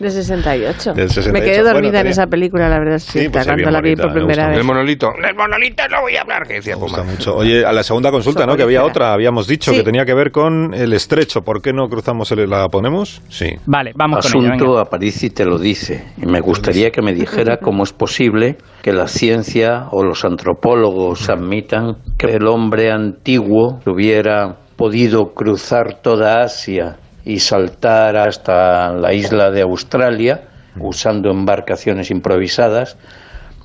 De 0.00 0.10
68. 0.10 0.94
Del 0.94 1.08
68. 1.08 1.32
Me 1.32 1.40
quedé 1.40 1.58
dormida 1.62 1.72
Bueno, 1.72 1.86
en 1.88 1.92
tenía- 1.92 2.10
esa 2.10 2.26
película, 2.26 2.68
la 2.68 2.78
verdad, 2.80 2.98
sí, 2.98 3.20
Sí, 3.20 3.28
pues 3.28 3.42
es 3.46 3.52
cuando 3.52 3.70
la 3.70 3.80
vi 3.80 3.94
por 3.96 4.06
me 4.08 4.12
primera 4.14 4.48
vez. 4.48 4.58
El 4.58 4.64
monolito. 4.64 5.10
¡El 5.28 5.34
monolito 5.36 5.82
no 5.88 6.00
voy 6.02 6.16
a 6.16 6.22
hablar! 6.22 6.46
Que 6.46 6.54
decía 6.54 6.74
Me 6.74 6.82
gusta 6.82 7.02
mucho. 7.04 7.36
Oye, 7.36 7.64
a 7.64 7.72
la 7.72 7.82
segunda 7.84 8.10
consulta, 8.10 8.46
¿no? 8.46 8.56
Que 8.56 8.62
había 8.64 8.82
otra, 8.84 9.12
habíamos 9.12 9.46
dicho, 9.46 9.70
Sí. 9.70 9.78
que 9.78 9.82
tenía 9.84 10.04
que 10.04 10.14
ver 10.14 10.32
con 10.32 10.74
el 10.74 10.92
estrecho. 10.92 11.42
¿Por 11.42 11.62
qué 11.62 11.72
no 11.72 11.88
cruzamos 11.88 12.30
el, 12.32 12.48
la 12.50 12.68
ponemos? 12.68 13.22
Sí. 13.28 13.50
Vale, 13.66 13.92
vamos 13.94 14.26
con 14.26 14.42
ello. 14.42 14.48
Asunto 14.54 14.66
venga. 14.70 14.82
Aparici 14.82 15.30
te 15.30 15.44
lo 15.44 15.58
dice. 15.58 16.04
Y 16.20 16.26
me 16.26 16.40
gustaría 16.40 16.87
que 16.90 17.02
me 17.02 17.14
dijera 17.14 17.56
cómo 17.62 17.84
es 17.84 17.92
posible 17.92 18.56
que 18.82 18.92
la 18.92 19.08
ciencia 19.08 19.88
o 19.90 20.02
los 20.02 20.24
antropólogos 20.24 21.28
admitan 21.28 21.96
que 22.18 22.32
el 22.32 22.46
hombre 22.46 22.90
antiguo 22.90 23.80
hubiera 23.86 24.56
podido 24.76 25.34
cruzar 25.34 26.00
toda 26.02 26.42
Asia 26.42 26.96
y 27.24 27.40
saltar 27.40 28.16
hasta 28.16 28.92
la 28.92 29.12
isla 29.12 29.50
de 29.50 29.62
Australia 29.62 30.48
usando 30.80 31.30
embarcaciones 31.30 32.10
improvisadas, 32.10 32.96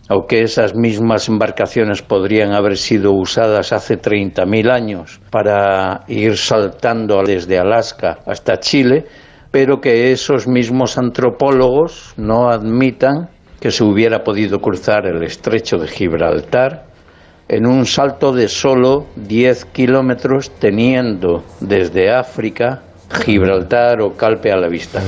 o 0.10 0.28
que 0.28 0.42
esas 0.42 0.76
mismas 0.76 1.30
embarcaciones 1.30 2.02
podrían 2.02 2.52
haber 2.52 2.78
sido 2.78 3.14
usadas 3.14 3.72
hace 3.72 3.98
30.000 3.98 4.70
años 4.70 5.22
para 5.30 6.02
ir 6.08 6.38
saltando 6.38 7.22
desde 7.24 7.58
Alaska 7.58 8.20
hasta 8.26 8.60
Chile, 8.60 9.06
pero 9.54 9.80
que 9.80 10.12
esos 10.12 10.48
mismos 10.48 10.98
antropólogos 10.98 12.16
no 12.18 12.50
admitan 12.50 13.30
que 13.60 13.70
se 13.70 13.84
hubiera 13.84 14.24
podido 14.24 14.58
cruzar 14.58 15.06
el 15.06 15.22
estrecho 15.22 15.78
de 15.78 15.88
Gibraltar 15.88 16.88
en 17.48 17.68
un 17.68 17.86
salto 17.86 18.34
de 18.34 18.48
solo 18.48 19.06
10 19.16 19.66
kilómetros 19.66 20.50
teniendo 20.60 21.44
desde 21.60 22.12
África 22.12 22.82
Gibraltar 23.24 24.02
o 24.02 24.18
Calpe 24.18 24.52
a 24.52 24.58
la 24.58 24.68
vista. 24.68 25.04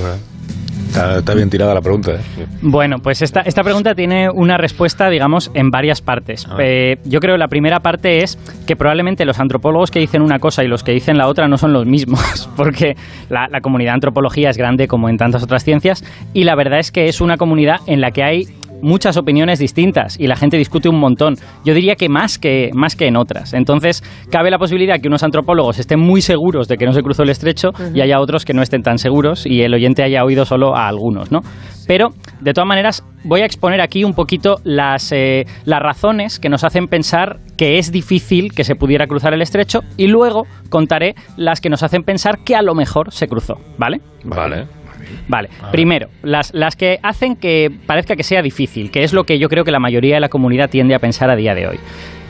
Está, 0.95 1.17
está 1.17 1.33
bien 1.33 1.49
tirada 1.49 1.73
la 1.73 1.81
pregunta, 1.81 2.13
¿eh? 2.13 2.45
Bueno, 2.61 2.99
pues 2.99 3.21
esta, 3.21 3.41
esta 3.41 3.63
pregunta 3.63 3.95
tiene 3.95 4.29
una 4.29 4.55
respuesta, 4.55 5.09
digamos, 5.09 5.51
en 5.53 5.69
varias 5.69 6.01
partes. 6.01 6.47
Eh, 6.57 6.95
yo 7.03 7.19
creo 7.19 7.33
que 7.33 7.39
la 7.39 7.49
primera 7.49 7.81
parte 7.81 8.23
es 8.23 8.37
que 8.65 8.77
probablemente 8.77 9.25
los 9.25 9.37
antropólogos 9.41 9.91
que 9.91 9.99
dicen 9.99 10.21
una 10.21 10.39
cosa 10.39 10.63
y 10.63 10.69
los 10.69 10.83
que 10.83 10.93
dicen 10.93 11.17
la 11.17 11.27
otra 11.27 11.49
no 11.49 11.57
son 11.57 11.73
los 11.73 11.85
mismos, 11.85 12.49
porque 12.55 12.95
la, 13.29 13.49
la 13.49 13.59
comunidad 13.59 13.91
de 13.91 13.95
antropología 13.95 14.49
es 14.49 14.57
grande 14.57 14.87
como 14.87 15.09
en 15.09 15.17
tantas 15.17 15.43
otras 15.43 15.65
ciencias 15.65 16.01
y 16.33 16.45
la 16.45 16.55
verdad 16.55 16.79
es 16.79 16.93
que 16.93 17.07
es 17.07 17.19
una 17.19 17.35
comunidad 17.35 17.81
en 17.87 17.99
la 17.99 18.11
que 18.11 18.23
hay 18.23 18.47
muchas 18.85 19.17
opiniones 19.17 19.59
distintas 19.59 20.19
y 20.19 20.27
la 20.27 20.35
gente 20.35 20.57
discute 20.57 20.87
un 20.87 20.99
montón. 20.99 21.35
Yo 21.65 21.73
diría 21.73 21.95
que 21.95 22.07
más 22.07 22.37
que 22.37 22.69
más 22.73 22.95
que 22.95 23.07
en 23.07 23.17
otras. 23.17 23.53
Entonces, 23.53 24.03
cabe 24.29 24.51
la 24.51 24.59
posibilidad 24.59 24.99
que 25.01 25.07
unos 25.07 25.23
antropólogos 25.23 25.79
estén 25.79 25.99
muy 25.99 26.21
seguros 26.21 26.67
de 26.67 26.77
que 26.77 26.85
no 26.85 26.93
se 26.93 27.01
cruzó 27.01 27.23
el 27.23 27.29
estrecho 27.29 27.71
y 27.93 28.01
haya 28.01 28.19
otros 28.19 28.45
que 28.45 28.53
no 28.53 28.61
estén 28.61 28.83
tan 28.83 28.97
seguros 28.97 29.45
y 29.45 29.61
el 29.61 29.73
oyente 29.73 30.03
haya 30.03 30.23
oído 30.23 30.45
solo 30.45 30.75
a 30.75 30.87
algunos, 30.87 31.31
¿no? 31.31 31.41
Pero, 31.87 32.09
de 32.41 32.53
todas 32.53 32.67
maneras, 32.67 33.03
voy 33.23 33.41
a 33.41 33.45
exponer 33.45 33.81
aquí 33.81 34.03
un 34.03 34.13
poquito 34.13 34.55
las, 34.63 35.11
eh, 35.11 35.45
las 35.65 35.79
razones 35.79 36.39
que 36.39 36.49
nos 36.49 36.63
hacen 36.63 36.87
pensar 36.87 37.39
que 37.57 37.77
es 37.77 37.91
difícil 37.91 38.53
que 38.53 38.63
se 38.63 38.75
pudiera 38.75 39.07
cruzar 39.07 39.33
el 39.33 39.41
estrecho 39.41 39.81
y 39.97 40.07
luego 40.07 40.43
contaré 40.69 41.15
las 41.37 41.61
que 41.61 41.69
nos 41.69 41.83
hacen 41.83 42.03
pensar 42.03 42.43
que 42.43 42.55
a 42.55 42.61
lo 42.61 42.73
mejor 42.75 43.11
se 43.11 43.27
cruzó, 43.27 43.55
¿vale? 43.77 44.01
Vale. 44.23 44.84
Vale, 45.27 45.49
primero, 45.71 46.09
las, 46.23 46.53
las 46.53 46.75
que 46.75 46.99
hacen 47.03 47.35
que 47.35 47.71
parezca 47.85 48.15
que 48.15 48.23
sea 48.23 48.41
difícil, 48.41 48.91
que 48.91 49.03
es 49.03 49.13
lo 49.13 49.23
que 49.23 49.39
yo 49.39 49.49
creo 49.49 49.63
que 49.63 49.71
la 49.71 49.79
mayoría 49.79 50.15
de 50.15 50.21
la 50.21 50.29
comunidad 50.29 50.69
tiende 50.69 50.95
a 50.95 50.99
pensar 50.99 51.29
a 51.29 51.35
día 51.35 51.55
de 51.55 51.67
hoy. 51.67 51.79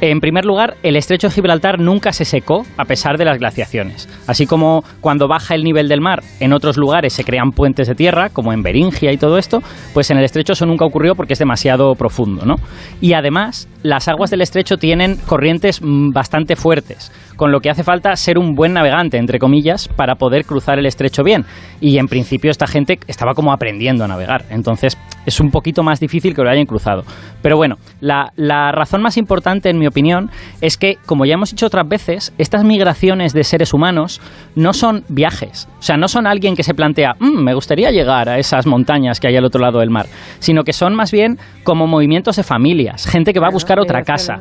En 0.01 0.19
primer 0.19 0.43
lugar, 0.43 0.75
el 0.83 0.97
estrecho 0.97 1.29
de 1.29 1.33
Gibraltar 1.33 1.79
nunca 1.79 2.11
se 2.11 2.25
secó 2.25 2.65
a 2.75 2.83
pesar 2.83 3.17
de 3.17 3.23
las 3.23 3.39
glaciaciones. 3.39 4.09
Así 4.27 4.45
como 4.45 4.83
cuando 4.99 5.29
baja 5.29 5.55
el 5.55 5.63
nivel 5.63 5.87
del 5.87 6.01
mar, 6.01 6.21
en 6.41 6.51
otros 6.51 6.75
lugares 6.75 7.13
se 7.13 7.23
crean 7.23 7.53
puentes 7.53 7.87
de 7.87 7.95
tierra, 7.95 8.29
como 8.29 8.51
en 8.51 8.61
Beringia 8.61 9.13
y 9.13 9.17
todo 9.17 9.37
esto, 9.37 9.63
pues 9.93 10.11
en 10.11 10.17
el 10.17 10.25
estrecho 10.25 10.53
eso 10.53 10.65
nunca 10.65 10.83
ocurrió 10.83 11.15
porque 11.15 11.33
es 11.33 11.39
demasiado 11.39 11.95
profundo, 11.95 12.45
¿no? 12.45 12.57
Y 12.99 13.13
además, 13.13 13.69
las 13.83 14.09
aguas 14.09 14.31
del 14.31 14.41
estrecho 14.41 14.77
tienen 14.77 15.15
corrientes 15.15 15.81
mm, 15.81 16.11
bastante 16.11 16.57
fuertes, 16.57 17.11
con 17.37 17.53
lo 17.53 17.61
que 17.61 17.69
hace 17.69 17.83
falta 17.83 18.13
ser 18.17 18.37
un 18.37 18.53
buen 18.53 18.73
navegante, 18.73 19.17
entre 19.17 19.39
comillas, 19.39 19.87
para 19.87 20.15
poder 20.15 20.43
cruzar 20.45 20.77
el 20.77 20.87
estrecho 20.87 21.23
bien. 21.23 21.45
Y 21.79 21.99
en 21.99 22.07
principio 22.07 22.51
esta 22.51 22.67
gente 22.67 22.99
estaba 23.07 23.33
como 23.33 23.53
aprendiendo 23.53 24.03
a 24.03 24.07
navegar, 24.09 24.43
entonces 24.49 24.97
es 25.25 25.39
un 25.39 25.51
poquito 25.51 25.83
más 25.83 25.99
difícil 25.99 26.33
que 26.35 26.41
lo 26.43 26.49
hayan 26.49 26.65
cruzado. 26.65 27.03
Pero 27.41 27.57
bueno, 27.57 27.75
la, 28.01 28.31
la 28.35 28.71
razón 28.71 29.01
más 29.01 29.17
importante, 29.17 29.69
en 29.69 29.77
mi 29.77 29.87
opinión, 29.87 30.29
es 30.61 30.77
que, 30.77 30.97
como 31.05 31.25
ya 31.25 31.33
hemos 31.35 31.51
dicho 31.51 31.65
otras 31.65 31.87
veces, 31.87 32.33
estas 32.37 32.63
migraciones 32.63 33.33
de 33.33 33.43
seres 33.43 33.73
humanos 33.73 34.21
no 34.55 34.73
son 34.73 35.03
viajes. 35.09 35.67
O 35.79 35.81
sea, 35.81 35.97
no 35.97 36.07
son 36.07 36.27
alguien 36.27 36.55
que 36.55 36.63
se 36.63 36.73
plantea, 36.73 37.13
"Mm, 37.19 37.43
me 37.43 37.53
gustaría 37.53 37.91
llegar 37.91 38.29
a 38.29 38.37
esas 38.37 38.65
montañas 38.65 39.19
que 39.19 39.27
hay 39.27 39.35
al 39.35 39.45
otro 39.45 39.61
lado 39.61 39.79
del 39.79 39.89
mar, 39.89 40.05
sino 40.39 40.63
que 40.63 40.73
son 40.73 40.95
más 40.95 41.11
bien 41.11 41.37
como 41.63 41.87
movimientos 41.87 42.35
de 42.35 42.43
familias, 42.43 43.05
gente 43.05 43.33
que 43.33 43.39
va 43.39 43.47
a 43.47 43.51
buscar 43.53 43.79
otra 43.79 44.01
casa. 44.03 44.39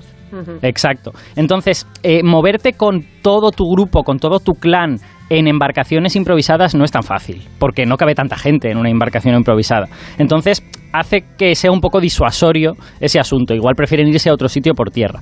Exacto. 0.63 1.13
Entonces, 1.37 1.87
eh, 2.03 2.23
moverte 2.25 2.73
con 2.73 3.05
todo 3.23 3.53
tu 3.53 3.65
grupo, 3.71 4.03
con 4.03 4.19
todo 4.19 4.41
tu 4.41 4.55
clan 4.55 4.97
en 5.31 5.49
embarcaciones 5.49 6.17
improvisadas 6.17 6.75
no 6.75 6.85
es 6.85 6.91
tan 6.91 7.03
fácil, 7.03 7.43
porque 7.59 7.87
no 7.87 7.97
cabe 7.97 8.15
tanta 8.15 8.37
gente 8.37 8.71
en 8.71 8.79
una 8.79 8.91
embarcación 8.91 9.35
improvisada. 9.35 9.89
Entonces, 10.19 10.63
hace 10.93 11.25
que 11.37 11.55
sea 11.55 11.73
un 11.73 11.81
poco 11.81 12.01
disuasorio 12.01 12.75
ese 13.01 13.19
asunto. 13.19 13.55
Igual 13.55 13.75
prefieren 13.75 14.09
irse 14.09 14.31
a 14.31 14.35
otro 14.35 14.49
sitio 14.49 14.75
por 14.75 14.91
tierra. 14.91 15.21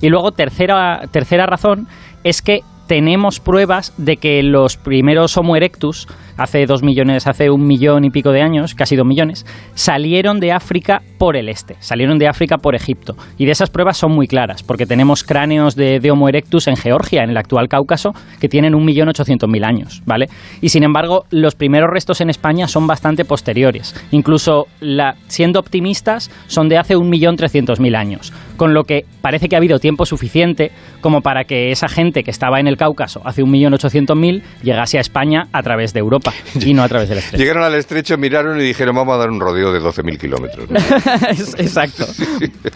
Y 0.00 0.08
luego, 0.08 0.32
tercera, 0.32 1.02
tercera 1.10 1.46
razón, 1.46 1.86
es 2.24 2.42
que 2.42 2.60
tenemos 2.86 3.40
pruebas 3.40 3.94
de 3.96 4.16
que 4.16 4.42
los 4.42 4.76
primeros 4.76 5.36
Homo 5.36 5.56
erectus, 5.56 6.06
hace 6.36 6.66
dos 6.66 6.82
millones, 6.82 7.26
hace 7.26 7.50
un 7.50 7.66
millón 7.66 8.04
y 8.04 8.10
pico 8.10 8.30
de 8.30 8.42
años, 8.42 8.74
casi 8.74 8.96
dos 8.96 9.06
millones, 9.06 9.46
salieron 9.74 10.40
de 10.40 10.52
África 10.52 11.02
por 11.24 11.38
el 11.38 11.48
este, 11.48 11.76
salieron 11.80 12.18
de 12.18 12.28
África 12.28 12.58
por 12.58 12.74
Egipto. 12.74 13.16
Y 13.38 13.46
de 13.46 13.52
esas 13.52 13.70
pruebas 13.70 13.96
son 13.96 14.12
muy 14.12 14.26
claras, 14.26 14.62
porque 14.62 14.84
tenemos 14.84 15.24
cráneos 15.24 15.74
de, 15.74 15.98
de 15.98 16.10
Homo 16.10 16.28
erectus 16.28 16.68
en 16.68 16.76
Georgia, 16.76 17.22
en 17.24 17.30
el 17.30 17.38
actual 17.38 17.66
Cáucaso, 17.66 18.10
que 18.42 18.46
tienen 18.50 18.74
un 18.74 18.84
millón 18.84 19.08
ochocientos 19.08 19.48
mil 19.48 19.64
años, 19.64 20.02
¿vale? 20.04 20.28
Y 20.60 20.68
sin 20.68 20.82
embargo, 20.82 21.24
los 21.30 21.54
primeros 21.54 21.88
restos 21.88 22.20
en 22.20 22.28
España 22.28 22.68
son 22.68 22.86
bastante 22.86 23.24
posteriores. 23.24 23.94
Incluso, 24.10 24.66
la, 24.80 25.14
siendo 25.28 25.60
optimistas, 25.60 26.30
son 26.46 26.68
de 26.68 26.76
hace 26.76 26.94
un 26.94 27.08
millón 27.08 27.36
trescientos 27.36 27.80
mil 27.80 27.94
años. 27.94 28.30
Con 28.58 28.74
lo 28.74 28.84
que 28.84 29.06
parece 29.22 29.48
que 29.48 29.56
ha 29.56 29.58
habido 29.58 29.78
tiempo 29.78 30.04
suficiente 30.04 30.72
como 31.00 31.22
para 31.22 31.44
que 31.44 31.70
esa 31.70 31.88
gente 31.88 32.22
que 32.22 32.30
estaba 32.30 32.60
en 32.60 32.68
el 32.68 32.76
Cáucaso 32.76 33.22
hace 33.24 33.42
un 33.42 33.50
millón 33.50 33.72
ochocientos 33.72 34.16
mil 34.16 34.42
llegase 34.62 34.98
a 34.98 35.00
España 35.00 35.48
a 35.52 35.62
través 35.62 35.94
de 35.94 36.00
Europa 36.00 36.34
y 36.60 36.74
no 36.74 36.82
a 36.82 36.88
través 36.88 37.08
del 37.08 37.18
estrecho. 37.20 37.42
Llegaron 37.42 37.64
al 37.64 37.74
estrecho, 37.74 38.18
miraron 38.18 38.60
y 38.60 38.64
dijeron, 38.64 38.94
vamos 38.94 39.14
a 39.14 39.18
dar 39.18 39.30
un 39.30 39.40
rodeo 39.40 39.72
de 39.72 39.80
12.000 39.80 40.18
kilómetros. 40.18 40.68
Es- 41.30 41.54
Exacto. 41.58 42.04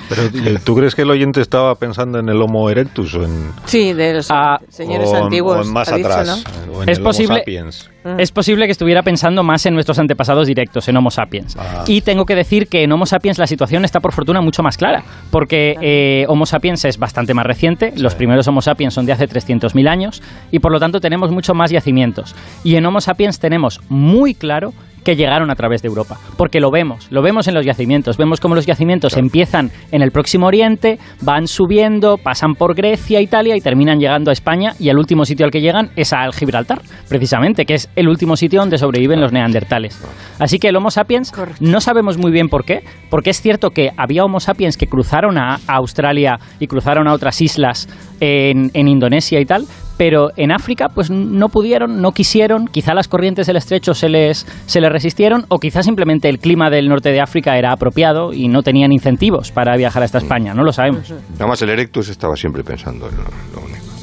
Pero, 0.09 0.61
¿tú 0.65 0.75
crees 0.75 0.95
que 0.95 1.03
el 1.03 1.11
oyente 1.11 1.41
estaba 1.41 1.75
pensando 1.75 2.19
en 2.19 2.29
el 2.29 2.41
Homo 2.41 2.69
erectus 2.71 3.15
o 3.15 3.25
en, 3.25 3.51
Sí, 3.67 3.93
de 3.93 4.15
los 4.15 4.31
Ah, 4.31 4.59
señores 4.69 5.09
o 5.11 5.25
antiguos. 5.25 5.59
o 5.59 5.63
en 5.63 5.73
más 5.73 5.93
dicho, 5.95 6.09
atrás? 6.09 6.45
¿no? 6.67 6.73
o 6.79 6.83
en 6.83 6.89
Es 6.89 6.99
el 6.99 7.03
Homo 7.05 7.11
posible- 7.11 7.39
sapiens? 7.39 7.91
Es 8.17 8.33
posible 8.33 8.65
que 8.65 8.73
estuviera 8.73 9.03
pensando 9.03 9.43
más 9.43 9.67
en 9.67 9.75
nuestros 9.75 9.99
antepasados 9.99 10.47
directos, 10.47 10.89
en 10.89 10.97
Homo 10.97 11.11
sapiens. 11.11 11.55
Ah. 11.59 11.85
Y 11.87 12.01
tengo 12.01 12.25
que 12.25 12.35
decir 12.35 12.67
que 12.69 12.83
en 12.85 12.91
Homo 12.93 13.05
sapiens 13.05 13.37
la 13.39 13.47
situación 13.47 13.85
está 13.85 14.01
por 14.01 14.13
fortuna 14.13 14.41
mucho 14.41 14.63
más 14.63 14.79
clara, 14.79 15.03
porque 15.31 15.75
eh, 15.83 16.25
Homo 16.29 16.47
sapiens 16.47 16.85
es 16.87 16.97
bastante 16.97 17.35
más 17.35 17.45
reciente, 17.45 17.93
los 17.97 18.15
primeros 18.15 18.49
Homo 18.49 18.63
sapiens 18.63 18.95
son 18.95 19.05
de 19.05 19.13
hace 19.13 19.29
300.000 19.29 19.89
años, 19.89 20.23
y 20.51 20.59
por 20.61 20.73
lo 20.73 20.79
tanto 20.81 21.01
tenemos 21.01 21.31
mucho 21.31 21.53
más 21.53 21.71
yacimientos. 21.71 22.35
Y 22.65 22.77
en 22.77 22.87
Homo 22.87 23.03
sapiens 23.03 23.41
tenemos 23.41 23.81
muy 23.91 24.33
claro 24.33 24.73
que 25.09 25.17
llegaron 25.17 25.51
a 25.51 25.55
través 25.55 25.81
de 25.81 25.89
Europa, 25.89 26.19
porque 26.37 26.61
lo 26.61 26.71
vemos, 26.71 27.11
lo 27.11 27.23
vemos 27.23 27.49
en 27.49 27.55
los 27.55 27.65
yacimientos, 27.65 28.19
vemos 28.19 28.41
cómo 28.41 28.55
los 28.55 28.67
yacimientos 28.67 29.17
empiezan 29.17 29.71
en 29.91 30.03
el 30.03 30.11
Próximo 30.11 30.49
Oriente, 30.49 30.99
van 31.23 31.49
subiendo, 31.49 32.19
pasan 32.19 32.55
por 32.55 32.75
Grecia, 32.75 33.23
Italia 33.23 33.57
y 33.57 33.63
terminan 33.63 34.01
llegando 34.01 34.29
a 34.29 34.35
España 34.35 34.75
y 34.79 34.91
el 34.91 34.99
último 34.99 35.25
sitio 35.25 35.47
al 35.47 35.51
que 35.51 35.63
llegan 35.63 35.93
es 35.97 36.13
al 36.13 36.35
Gibraltar, 36.35 36.83
precisamente, 37.09 37.65
que 37.65 37.73
es 37.73 37.89
el 37.97 38.07
último 38.07 38.37
sitio 38.37 38.61
donde 38.61 38.77
sobreviven 38.77 39.19
los 39.19 39.33
neandertales. 39.33 39.99
Así 40.39 40.59
que 40.59 40.69
el 40.69 40.77
Homo 40.77 40.91
sapiens 40.91 41.33
Correcto. 41.33 41.65
no 41.65 41.81
sabemos 41.81 42.19
muy 42.19 42.31
bien 42.31 42.51
por 42.51 42.67
qué, 42.67 42.85
porque 43.09 43.31
es 43.31 43.41
cierto 43.41 43.71
que 43.71 43.93
había 43.97 44.27
Homo 44.27 44.41
sapiens 44.41 44.77
que 44.77 44.89
cruzaron 44.89 45.39
a, 45.39 45.55
a 45.55 45.77
Australia 45.77 46.39
y 46.61 46.67
cruzaron 46.67 47.09
a 47.09 47.15
otras 47.15 47.41
islas 47.41 47.89
en, 48.21 48.71
en 48.75 48.89
Indonesia 48.89 49.41
y 49.41 49.47
tal, 49.47 49.65
pero 49.99 50.31
en 50.37 50.53
África 50.53 50.89
pues 50.89 51.11
no 51.11 51.49
pudieron, 51.49 52.01
no 52.01 52.13
quisieron, 52.13 52.67
quizá 52.69 52.95
las 52.95 53.09
corrientes 53.09 53.47
del 53.47 53.57
estrecho 53.57 53.93
se 53.93 54.09
les, 54.09 54.47
se 54.65 54.81
les 54.81 54.91
resistieron 54.91 55.45
o 55.49 55.59
quizá 55.59 55.83
simplemente 55.83 56.29
el 56.31 56.39
clima 56.39 56.71
del 56.71 56.89
norte 56.89 57.11
de 57.11 57.21
África 57.21 57.59
era 57.59 57.73
apropiado 57.73 58.33
y 58.33 58.49
no 58.49 58.63
tenían 58.63 58.93
incentivos 58.93 59.53
para 59.53 59.77
viajar 59.77 60.03
hasta 60.03 60.19
España, 60.19 60.55
no 60.55 60.63
lo 60.63 60.73
sabemos. 60.73 61.11
Nada 61.33 61.47
más 61.49 61.61
el 61.61 61.71
Erectus 61.71 62.09
estaba 62.09 62.37
siempre 62.37 62.63
pensando 62.63 63.09
en 63.09 63.17
lo, 63.17 63.25
lo 63.25 63.67
único. 63.67 63.98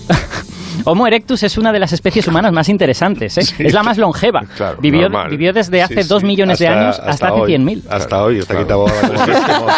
Homo 0.84 1.08
erectus 1.08 1.42
es 1.44 1.58
una 1.58 1.72
de 1.72 1.80
las 1.80 1.94
especies 1.94 2.28
humanas 2.28 2.52
más 2.52 2.70
interesantes, 2.70 3.38
¿eh? 3.38 3.42
es 3.60 3.74
la 3.74 3.82
más 3.84 3.98
longeva. 3.98 4.42
Claro, 4.56 4.78
vivió, 4.80 5.10
vivió 5.30 5.54
desde 5.54 5.82
hace 5.82 6.04
Sí, 6.04 6.10
dos 6.10 6.22
sí. 6.22 6.28
millones 6.28 6.60
de 6.60 6.68
años 6.68 7.00
hasta, 7.04 7.28
hace 7.30 7.40
hoy. 7.42 7.54
100.000. 7.54 7.84
Hasta 7.90 8.24
hoy, 8.24 8.40
está 8.40 8.54
Claro. 8.66 8.86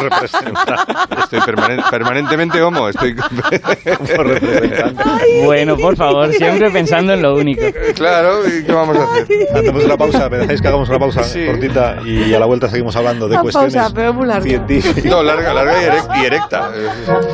representante. 0.01 0.73
Estoy 1.19 1.39
permanen- 1.45 1.89
permanentemente 1.89 2.61
homo. 2.61 2.89
Estoy... 2.89 3.15
como 3.15 3.41
representante. 4.23 5.03
Bueno, 5.45 5.77
por 5.77 5.95
favor, 5.95 6.31
siempre 6.33 6.69
pensando 6.71 7.13
en 7.13 7.21
lo 7.21 7.35
único. 7.35 7.61
claro, 7.95 8.39
¿y 8.47 8.63
qué 8.63 8.71
vamos 8.71 8.97
a 8.97 9.03
hacer? 9.03 9.27
Hacemos 9.53 9.83
una 9.85 9.97
pausa, 9.97 10.29
¿me 10.29 10.37
dejáis 10.39 10.61
que 10.61 10.67
hagamos 10.67 10.89
una 10.89 10.99
pausa 10.99 11.23
Sí. 11.23 11.45
cortita 11.45 11.97
y 12.05 12.33
a 12.33 12.39
la 12.39 12.45
vuelta 12.45 12.69
seguimos 12.69 12.95
hablando 12.95 13.27
de 13.27 13.33
Una 13.35 13.41
cuestiones 13.43 13.73
pausa, 13.75 13.93
pero 13.93 14.13
muy 14.13 14.27
larga. 14.27 14.43
científicas? 14.43 15.05
No, 15.05 15.23
larga, 15.23 15.53
larga 15.53 15.73
y, 15.81 15.85
erec- 15.85 16.21
y 16.21 16.25
erecta. 16.25 16.69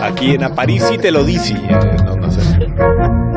Aquí 0.01 0.35
en 0.35 0.43
Aparici 0.43 0.97
te 0.97 1.11
lo 1.11 1.23
dice. 1.23 1.53
No, 2.05 2.15
no 2.17 2.31
sé. 2.31 3.32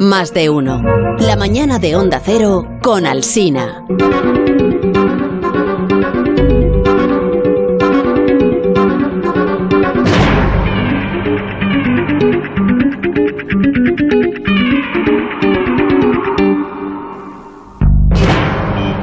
Más 0.00 0.32
de 0.32 0.48
uno. 0.48 0.82
La 1.18 1.36
mañana 1.36 1.78
de 1.78 1.94
Onda 1.94 2.20
Cero 2.24 2.66
con 2.82 3.04
Alsina. 3.06 3.84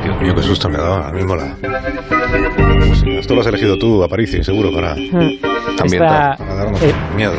Dios 0.04 0.22
mío, 0.22 0.36
qué 0.36 0.42
susto 0.42 0.68
me 0.70 0.78
ha 0.78 0.82
dado 0.82 0.94
ahora 0.96 1.12
mismo 1.12 1.36
la... 1.36 1.56
música. 2.88 3.12
Esto 3.12 3.36
lo 3.36 3.42
has 3.42 3.48
elegido 3.48 3.78
tú, 3.78 4.04
Aparici, 4.04 4.44
seguro, 4.44 4.74
para, 4.74 4.96
También 4.96 6.04
Esta, 6.04 6.36
para 6.38 6.56
darnos 6.56 6.82
eh, 6.82 6.94
miedo. 7.16 7.34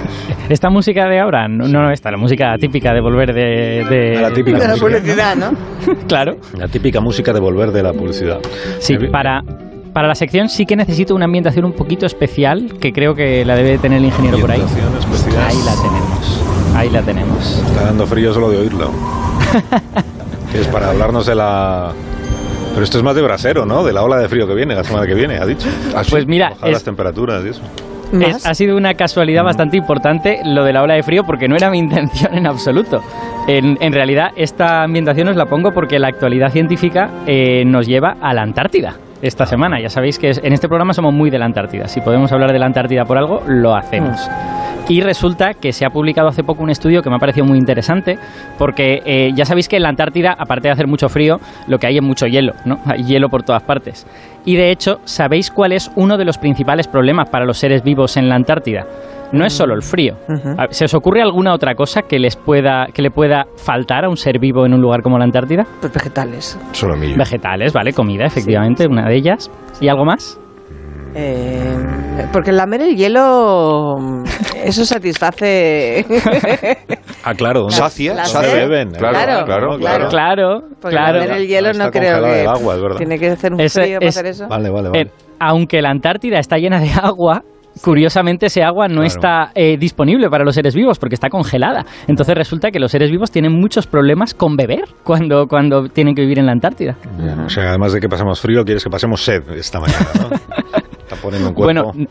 Esta 0.49 0.71
música 0.71 1.07
de 1.09 1.21
ahora, 1.21 1.47
no, 1.49 1.67
no 1.69 1.91
esta, 1.91 2.11
la 2.11 2.17
música 2.17 2.57
típica 2.59 2.93
de 2.93 3.01
volver 3.01 3.33
de... 3.35 3.85
de- 3.89 4.21
La 4.21 4.31
típica 4.33 4.59
De 4.59 4.65
la 4.65 4.71
música. 4.75 4.87
publicidad, 4.99 5.37
¿no? 5.37 5.51
claro. 6.09 6.37
La 6.57 6.69
típica 6.69 7.01
música 7.01 7.33
de 7.33 7.41
volver 7.41 7.71
de 7.73 7.83
la 7.83 7.93
publicidad. 7.93 8.39
Sí, 8.79 8.95
Eh, 8.95 9.09
para, 9.11 9.43
para 9.93 10.09
la 10.09 10.15
sección 10.15 10.49
sí 10.49 10.65
que 10.67 10.77
necesito 10.77 11.15
una 11.15 11.25
ambientación 11.27 11.65
un 11.65 11.73
poquito 11.73 12.07
especial, 12.07 12.75
que 12.81 12.93
creo 12.93 13.15
que 13.15 13.45
la 13.45 13.57
debe 13.57 13.79
tener 13.79 13.99
el 13.99 14.05
ingeniero 14.07 14.39
por 14.39 14.51
ahí. 14.51 14.61
ambientación 14.61 15.15
especial. 15.15 15.45
Ahí 15.47 15.57
la 15.65 15.75
tenemos. 15.83 16.45
Ahí 16.77 16.91
la 16.91 17.03
tenemos. 17.03 17.63
Está 17.67 17.85
dando 17.87 18.07
frío 18.07 18.33
solo 18.33 18.51
de 18.51 18.59
oírlo. 18.59 18.91
Es 20.55 20.67
para 20.69 20.89
hablarnos 20.91 21.27
de 21.27 21.35
la... 21.35 21.93
Pero 22.73 22.83
esto 22.85 22.97
es 22.99 23.05
más 23.05 23.15
de 23.15 23.21
brasero, 23.23 23.67
¿no? 23.67 23.85
De 23.85 23.93
la 23.93 24.03
ola 24.03 24.17
de 24.17 24.29
frío 24.29 24.47
que 24.47 24.55
viene, 24.55 24.75
la 24.75 24.83
semana 24.85 25.07
que 25.07 25.15
viene, 25.15 25.37
ha 25.37 25.45
dicho. 25.45 25.69
Pues 26.11 26.27
mira, 26.27 26.51
Bajar 26.51 26.69
es- 26.69 26.73
las 26.75 26.85
temperaturas 26.85 27.45
y 27.45 27.49
eso. 27.51 27.61
Más. 28.13 28.47
ha 28.47 28.55
sido 28.55 28.77
una 28.77 28.95
casualidad 28.95 29.45
bastante 29.45 29.77
importante 29.77 30.41
lo 30.45 30.65
de 30.65 30.73
la 30.73 30.83
ola 30.83 30.95
de 30.95 31.03
frío 31.03 31.25
porque 31.25 31.49
no 31.49 31.57
era 31.57 31.71
mi 31.71 31.79
intención 31.89 32.35
en 32.35 32.47
absoluto. 32.47 33.03
En, 33.47 33.79
en 33.81 33.93
realidad, 33.93 34.29
esta 34.37 34.83
ambientación 34.83 35.29
os 35.29 35.37
la 35.37 35.47
pongo 35.47 35.73
porque 35.73 35.99
la 35.99 36.09
actualidad 36.09 36.51
científica 36.51 37.11
eh, 37.27 37.65
nos 37.65 37.87
lleva 37.87 38.17
a 38.21 38.35
la 38.35 38.43
Antártida 38.43 38.97
esta 39.23 39.47
semana. 39.47 39.81
Ya 39.81 39.89
sabéis 39.89 40.19
que 40.19 40.31
en 40.31 40.53
este 40.53 40.69
programa 40.69 40.93
somos 40.93 41.13
muy 41.13 41.31
de 41.31 41.39
la 41.39 41.47
Antártida. 41.47 41.89
Si 41.89 42.01
podemos 42.01 42.31
hablar 42.33 42.53
de 42.53 42.59
la 42.59 42.67
Antártida 42.67 43.05
por 43.05 43.19
algo, 43.19 43.43
lo 43.47 43.75
hacemos. 43.75 44.29
Y 44.89 45.03
resulta 45.03 45.53
que 45.53 45.73
se 45.73 45.85
ha 45.85 45.91
publicado 45.91 46.29
hace 46.29 46.43
poco 46.43 46.63
un 46.63 46.71
estudio 46.71 47.03
que 47.03 47.11
me 47.11 47.17
ha 47.17 47.19
parecido 47.19 47.45
muy 47.45 47.59
interesante, 47.59 48.19
porque 48.59 49.03
eh, 49.05 49.31
ya 49.35 49.45
sabéis 49.45 49.69
que 49.69 49.77
en 49.77 49.83
la 49.83 49.91
Antártida, 49.91 50.35
aparte 50.39 50.69
de 50.69 50.73
hacer 50.73 50.87
mucho 50.87 51.11
frío, 51.11 51.37
lo 51.67 51.79
que 51.79 51.87
hay 51.87 51.99
es 51.99 52.03
mucho 52.03 52.27
hielo, 52.27 52.55
¿no? 52.65 52.79
Hay 52.87 53.05
hielo 53.05 53.29
por 53.29 53.43
todas 53.43 53.63
partes. 53.63 54.07
Y 54.47 54.57
de 54.57 54.71
hecho, 54.71 55.01
¿sabéis 55.05 55.51
cuál 55.51 55.73
es 55.73 55.91
uno 55.95 56.17
de 56.17 56.25
los 56.25 56.39
principales 56.39 56.89
problemas 56.89 57.29
para 57.29 57.45
los 57.45 57.59
seres 57.59 57.83
vivos 57.83 58.17
en 58.17 58.31
la 58.31 58.37
Antártida? 58.37 58.87
No 59.31 59.45
es 59.45 59.53
solo 59.53 59.75
el 59.75 59.83
frío. 59.83 60.17
¿Se 60.71 60.87
os 60.87 60.95
ocurre 60.95 61.21
alguna 61.21 61.53
otra 61.53 61.75
cosa 61.75 62.01
que 62.01 62.19
les 62.19 62.35
pueda 62.35 62.87
que 62.95 63.03
le 63.03 63.11
pueda 63.11 63.45
faltar 63.57 64.07
a 64.07 64.09
un 64.09 64.17
ser 64.17 64.39
vivo 64.39 64.65
en 64.65 64.73
un 64.73 64.81
lugar 64.81 65.03
como 65.03 65.19
la 65.19 65.25
Antártida? 65.25 65.67
Pues 65.81 65.93
vegetales. 65.93 66.59
Solo 66.73 66.95
a 66.95 66.97
mí. 66.97 67.15
Vegetales, 67.15 67.75
¿vale? 67.75 67.93
Comida, 67.93 68.25
efectivamente, 68.25 68.87
una 68.89 69.07
de 69.07 69.17
ellas. 69.17 69.51
¿Y 69.83 69.89
algo 69.89 70.07
más? 70.07 70.41
Eh, 71.15 71.77
porque 72.33 72.53
lamer 72.53 72.83
el 72.83 72.97
hielo 72.97 73.97
Eso 74.65 74.85
satisface. 74.85 76.05
Ah, 77.25 77.35
claro. 77.35 77.61
¿dónde- 77.63 77.77
Sacia, 77.77 78.25
sacia. 78.25 78.55
beben? 78.55 78.91
Claro, 78.93 79.15
Claro, 79.15 79.45
claro, 79.47 79.79
claro. 79.79 80.09
Claro, 80.09 80.61
Porque 80.81 80.97
claro. 80.97 81.23
el 81.23 81.47
hielo 81.47 81.71
Está 81.71 81.85
no 81.85 81.91
creo 81.91 82.25
que. 82.25 82.41
el 82.43 82.49
agua, 82.49 82.75
es 82.77 82.83
verdad. 82.83 82.97
Tiene 82.97 83.19
que 83.19 83.29
hacer 83.31 83.53
un 83.53 83.61
Ese 83.61 83.83
frío 83.83 83.99
para 83.99 84.09
es- 84.09 84.17
hacer 84.17 84.27
eso. 84.27 84.49
Vale, 84.49 84.71
vale, 84.71 84.89
vale. 84.89 85.01
Eh, 85.03 85.11
aunque 85.41 85.81
la 85.83 85.91
Antártida 85.91 86.39
está 86.39 86.57
llena 86.59 86.81
de 86.81 86.91
agua, 86.91 87.43
curiosamente 87.83 88.47
ese 88.47 88.63
agua 88.65 88.89
no 88.89 88.95
Claro. 89.03 89.07
está 89.07 89.51
eh, 89.55 89.77
disponible 89.79 90.29
para 90.29 90.45
los 90.45 90.55
seres 90.55 90.75
vivos 90.75 90.99
porque 90.99 91.15
está 91.15 91.29
congelada. 91.29 91.85
Entonces 92.09 92.35
resulta 92.35 92.71
que 92.71 92.81
los 92.81 92.91
seres 92.91 93.11
vivos 93.11 93.31
tienen 93.31 93.53
muchos 93.53 93.87
problemas 93.87 94.35
con 94.35 94.57
beber 94.57 94.85
cuando, 95.05 95.47
cuando 95.47 95.89
tienen 95.89 96.15
que 96.15 96.23
vivir 96.23 96.39
en 96.41 96.47
la 96.47 96.53
Antártida. 96.53 96.97
O 97.45 97.49
sea, 97.49 97.69
además 97.71 97.93
de 97.93 98.01
que 98.01 98.09
pasamos 98.09 98.41
frío, 98.41 98.65
quieres 98.65 98.83
que 98.83 98.91
pasemos 98.91 99.23
sed 99.23 99.43
esta 99.51 99.79
mañana, 99.81 100.07
¿no? 100.21 100.31
Está 101.09 101.17
poniendo 101.23 101.49
un 101.51 101.55
cuerpo. 101.55 101.93
Bueno, 101.93 102.09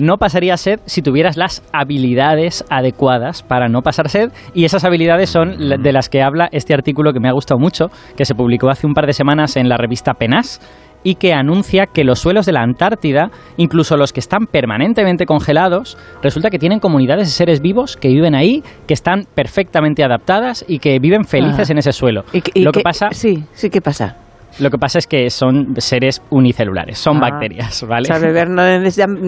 no 0.00 0.16
pasaría 0.16 0.56
sed 0.56 0.80
si 0.86 1.02
tuvieras 1.02 1.36
las 1.36 1.62
habilidades 1.72 2.64
adecuadas 2.70 3.42
para 3.42 3.68
no 3.68 3.82
pasar 3.82 4.08
sed 4.08 4.30
y 4.54 4.64
esas 4.64 4.84
habilidades 4.84 5.30
son 5.30 5.58
de 5.82 5.92
las 5.92 6.08
que 6.08 6.22
habla 6.22 6.48
este 6.52 6.74
artículo 6.74 7.12
que 7.12 7.20
me 7.20 7.28
ha 7.28 7.32
gustado 7.32 7.58
mucho, 7.60 7.86
que 8.16 8.24
se 8.24 8.34
publicó 8.34 8.68
hace 8.70 8.86
un 8.86 8.94
par 8.94 9.06
de 9.06 9.12
semanas 9.12 9.56
en 9.56 9.68
la 9.68 9.76
revista 9.76 10.14
Penas 10.14 10.60
y 11.02 11.14
que 11.14 11.32
anuncia 11.32 11.86
que 11.86 12.04
los 12.04 12.18
suelos 12.18 12.44
de 12.44 12.52
la 12.52 12.60
Antártida, 12.60 13.30
incluso 13.56 13.96
los 13.96 14.12
que 14.12 14.20
están 14.20 14.44
permanentemente 14.46 15.24
congelados, 15.24 15.96
resulta 16.22 16.50
que 16.50 16.58
tienen 16.58 16.78
comunidades 16.78 17.26
de 17.28 17.32
seres 17.32 17.60
vivos 17.62 17.96
que 17.96 18.08
viven 18.08 18.34
ahí, 18.34 18.62
que 18.86 18.92
están 18.92 19.24
perfectamente 19.34 20.04
adaptadas 20.04 20.62
y 20.68 20.78
que 20.78 20.98
viven 20.98 21.24
felices 21.24 21.70
Ah. 21.70 21.72
en 21.72 21.78
ese 21.78 21.92
suelo. 21.92 22.24
¿Y 22.32 22.62
lo 22.62 22.70
que 22.72 22.80
qué- 22.80 22.84
pasa 22.84 23.08
Sí, 23.12 23.42
sí, 23.54 23.70
¿qué 23.70 23.80
pasa? 23.80 24.16
Lo 24.58 24.70
que 24.70 24.78
pasa 24.78 24.98
es 24.98 25.06
que 25.06 25.30
son 25.30 25.74
seres 25.78 26.20
unicelulares, 26.30 26.98
son 26.98 27.18
Ah. 27.18 27.30
bacterias, 27.30 27.82
¿vale? 27.86 28.08
O 28.10 28.12
sea, 28.14 28.18
beber 28.18 28.48
no 28.50 28.62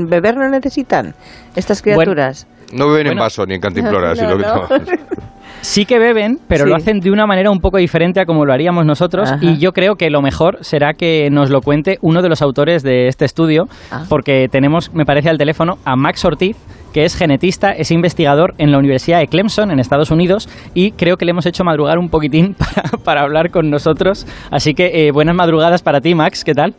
beber 0.09 0.37
no 0.37 0.49
necesitan 0.49 1.15
estas 1.55 1.83
criaturas. 1.83 2.47
No 2.73 2.89
beben 2.91 3.13
en 3.13 3.19
vaso 3.19 3.47
ni 3.47 3.55
en 3.55 3.61
cantimploras. 3.61 4.19
No, 4.23 4.35
lo 4.35 4.39
que 4.39 4.43
no. 4.45 4.97
Sí 5.61 5.87
que 5.87 6.01
beben, 6.01 6.41
pero 6.49 6.65
Sí. 6.65 6.71
lo 6.71 6.75
hacen 6.77 6.99
de 6.99 7.13
una 7.13 7.25
manera 7.25 7.49
un 7.53 7.61
poco 7.61 7.77
diferente 7.79 8.19
a 8.19 8.27
como 8.27 8.45
lo 8.45 8.53
haríamos 8.53 8.85
nosotros 8.85 9.31
Ajá. 9.31 9.39
y 9.45 9.59
yo 9.59 9.73
creo 9.73 9.95
que 9.95 10.11
lo 10.11 10.21
mejor 10.21 10.59
será 10.63 10.93
que 10.95 11.29
nos 11.31 11.51
lo 11.51 11.61
cuente 11.61 11.99
uno 12.01 12.21
de 12.21 12.29
los 12.29 12.43
autores 12.43 12.83
de 12.83 13.07
este 13.07 13.25
estudio 13.25 13.69
Ah. 13.93 14.03
porque 14.09 14.49
tenemos, 14.51 14.93
me 14.93 15.05
parece 15.05 15.29
al 15.29 15.39
teléfono, 15.39 15.79
a 15.85 15.95
Max 15.95 16.25
Ortiz 16.25 16.57
que 16.93 17.05
es 17.05 17.15
genetista, 17.17 17.71
es 17.71 17.93
investigador 17.93 18.55
en 18.59 18.73
la 18.73 18.79
Universidad 18.79 19.21
de 19.21 19.29
Clemson 19.29 19.71
en 19.71 19.79
Estados 19.79 20.11
Unidos 20.11 20.49
y 20.75 20.91
creo 20.93 21.17
que 21.17 21.25
le 21.27 21.31
hemos 21.31 21.47
hecho 21.47 21.63
madrugar 21.63 21.97
un 21.99 22.09
poquitín 22.11 22.55
para, 22.59 22.83
para 23.05 23.21
hablar 23.23 23.51
con 23.53 23.71
nosotros. 23.71 24.27
Así 24.51 24.75
que 24.75 25.07
eh, 25.07 25.13
buenas 25.13 25.37
madrugadas 25.37 25.81
para 25.81 26.01
ti, 26.01 26.15
Max, 26.17 26.43
¿qué 26.45 26.55
tal? 26.55 26.75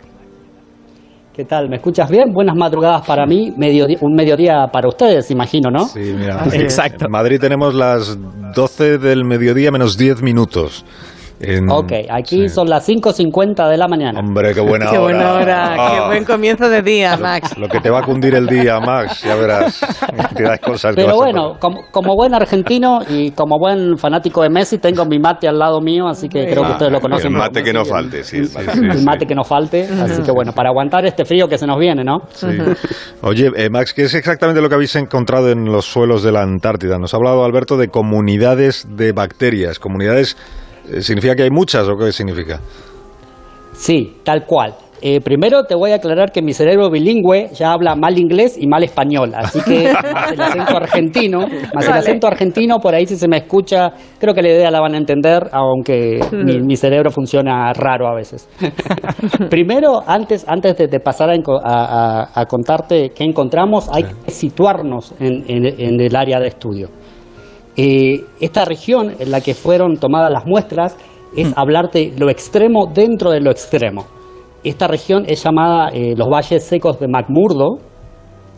¿Qué 1.34 1.46
tal? 1.46 1.68
¿Me 1.68 1.78
escuchas 1.78 2.10
bien? 2.12 2.32
Buenas 2.32 2.56
madrugadas 2.56 3.06
para 3.08 3.26
mí, 3.26 3.52
mediodía- 3.58 3.98
un 4.02 4.14
mediodía 4.14 4.68
para 4.72 4.88
ustedes, 4.88 5.32
imagino, 5.32 5.72
¿no? 5.72 5.88
Sí, 5.88 6.14
mira. 6.16 6.46
Exacto. 6.54 7.06
En 7.06 7.12
Madrid 7.12 7.40
tenemos 7.40 7.74
las 7.74 8.16
12 8.54 9.00
del 9.00 9.26
mediodía 9.26 9.72
menos 9.72 9.98
10 9.98 10.22
minutos. 10.22 10.86
En- 11.40 11.70
Ok, 11.70 11.92
aquí 12.10 12.48
sí. 12.48 12.50
son 12.50 12.70
las 12.70 12.88
5.50 12.88 13.68
de 13.70 13.78
la 13.78 13.88
mañana. 13.88 14.20
Hombre, 14.20 14.54
qué 14.54 14.62
buena 14.70 14.86
qué 14.90 14.98
hora. 14.98 15.02
buena 15.02 15.34
hora, 15.34 15.76
Ah. 15.78 15.92
qué 15.94 16.08
buen 16.08 16.26
comienzo 16.26 16.70
de 16.70 16.82
día, 16.82 17.18
Max. 17.18 17.58
Lo 17.58 17.68
que 17.68 17.80
te 17.82 17.90
va 17.90 18.00
a 18.00 18.04
cundir 18.04 18.36
el 18.36 18.48
día, 18.48 18.80
Max, 18.80 19.22
ya 19.24 19.36
verás. 19.36 19.82
Cosas 20.64 20.96
Pero 20.96 21.16
bueno, 21.16 21.58
como, 21.60 21.82
como 21.92 22.16
buen 22.16 22.34
argentino 22.34 23.00
y 23.10 23.32
como 23.32 23.58
buen 23.60 23.98
fanático 23.98 24.42
de 24.44 24.50
Messi, 24.50 24.78
tengo 24.78 25.06
mi 25.06 25.20
mate 25.20 25.48
al 25.48 25.58
lado 25.60 25.82
mío, 25.82 26.08
así 26.08 26.28
que 26.30 26.46
creo 26.46 26.64
que 26.64 26.70
Ah, 26.70 26.72
ustedes 26.74 26.92
lo 26.92 27.02
conocen. 27.02 27.32
El 27.32 27.38
mate 27.38 27.64
que 27.64 27.74
no 27.74 27.84
falte, 27.86 28.24
sí. 28.24 28.38
el 28.38 29.04
mate. 29.04 29.26
Que 29.26 29.36
no 29.36 29.44
falte, 29.44 29.84
así 30.02 30.22
que 30.22 30.32
bueno, 30.32 30.52
para 30.54 30.70
aguantar 30.70 31.06
este 31.06 31.24
frío 31.26 31.48
que 31.48 31.58
se 31.58 31.66
nos 31.68 31.80
viene, 31.80 32.04
¿no? 32.04 32.20
Sí. 32.34 32.48
Oye, 33.22 33.52
eh, 33.56 33.70
Max, 33.70 33.94
¿qué 33.94 34.04
es 34.04 34.14
exactamente 34.14 34.62
lo 34.62 34.68
que 34.70 34.76
habéis 34.76 34.96
encontrado 34.96 35.50
en 35.50 35.66
los 35.66 35.86
suelos 35.86 36.24
de 36.24 36.32
la 36.32 36.42
Antártida? 36.42 36.98
Nos 37.00 37.14
ha 37.14 37.18
hablado 37.18 37.44
Alberto 37.46 37.78
de 37.78 37.88
comunidades 37.88 38.86
de 38.90 39.12
bacterias. 39.14 39.80
¿Comunidades 39.80 40.36
significa 41.02 41.36
que 41.36 41.44
hay 41.44 41.50
muchas 41.52 41.88
o 41.88 41.96
qué 41.98 42.12
significa? 42.12 42.60
Sí, 43.74 44.18
tal 44.24 44.46
cual. 44.46 44.76
Eh, 45.06 45.20
primero 45.20 45.66
te 45.66 45.76
voy 45.76 45.92
a 45.92 45.96
aclarar 45.96 46.32
que 46.32 46.42
mi 46.42 46.54
cerebro 46.54 46.90
bilingüe 46.90 47.50
ya 47.54 47.74
habla 47.74 47.94
mal 47.94 48.18
inglés 48.18 48.56
y 48.58 48.68
mal 48.68 48.84
español, 48.86 49.34
así 49.36 49.60
que 49.62 49.92
más 50.14 50.32
el 50.32 50.40
acento 50.40 50.78
argentino, 50.78 51.40
más 51.74 51.86
el 51.88 51.94
acento 51.94 52.26
argentino 52.28 52.80
por 52.80 52.96
ahí 52.96 53.06
si 53.06 53.18
se 53.18 53.28
me 53.28 53.36
escucha, 53.40 53.90
creo 54.18 54.34
que 54.34 54.42
la 54.42 54.48
idea 54.48 54.72
la 54.72 54.80
van 54.80 54.94
a 54.94 54.98
entender, 54.98 55.50
aunque 55.52 56.22
mi, 56.32 56.62
mi 56.62 56.78
cerebro 56.78 57.12
funciona 57.12 57.74
raro 57.74 58.08
a 58.08 58.16
veces. 58.16 58.48
Primero, 59.50 60.02
antes, 60.08 60.46
antes 60.48 60.78
de, 60.78 60.88
de 60.88 61.00
pasar 61.02 61.30
a, 61.32 61.36
enco- 61.36 61.60
a- 61.62 62.22
a- 62.24 62.42
a 62.42 62.46
contarte 62.46 63.12
qué 63.14 63.26
encontramos, 63.26 63.90
hay 63.92 64.04
que 64.04 64.32
situarnos 64.32 65.14
en, 65.20 65.44
en- 65.48 65.66
en 65.82 66.00
el 66.00 66.16
área 66.16 66.40
de 66.40 66.48
estudio. 66.48 66.88
Eh, 67.76 68.24
esta 68.40 68.66
región 68.66 69.14
en 69.20 69.32
la 69.32 69.42
que 69.42 69.54
fueron 69.54 69.98
tomadas 69.98 70.32
las 70.32 70.46
muestras 70.46 70.96
es 71.36 71.52
hablarte 71.58 72.14
lo 72.18 72.30
extremo 72.30 72.86
dentro 72.94 73.32
de 73.32 73.42
lo 73.42 73.50
extremo. 73.52 74.06
Esta 74.64 74.88
región 74.88 75.24
es 75.28 75.44
llamada 75.44 75.90
eh, 75.90 76.14
los 76.16 76.30
valles 76.30 76.64
secos 76.64 77.00
de 77.00 77.08
McMurdo, 77.08 77.80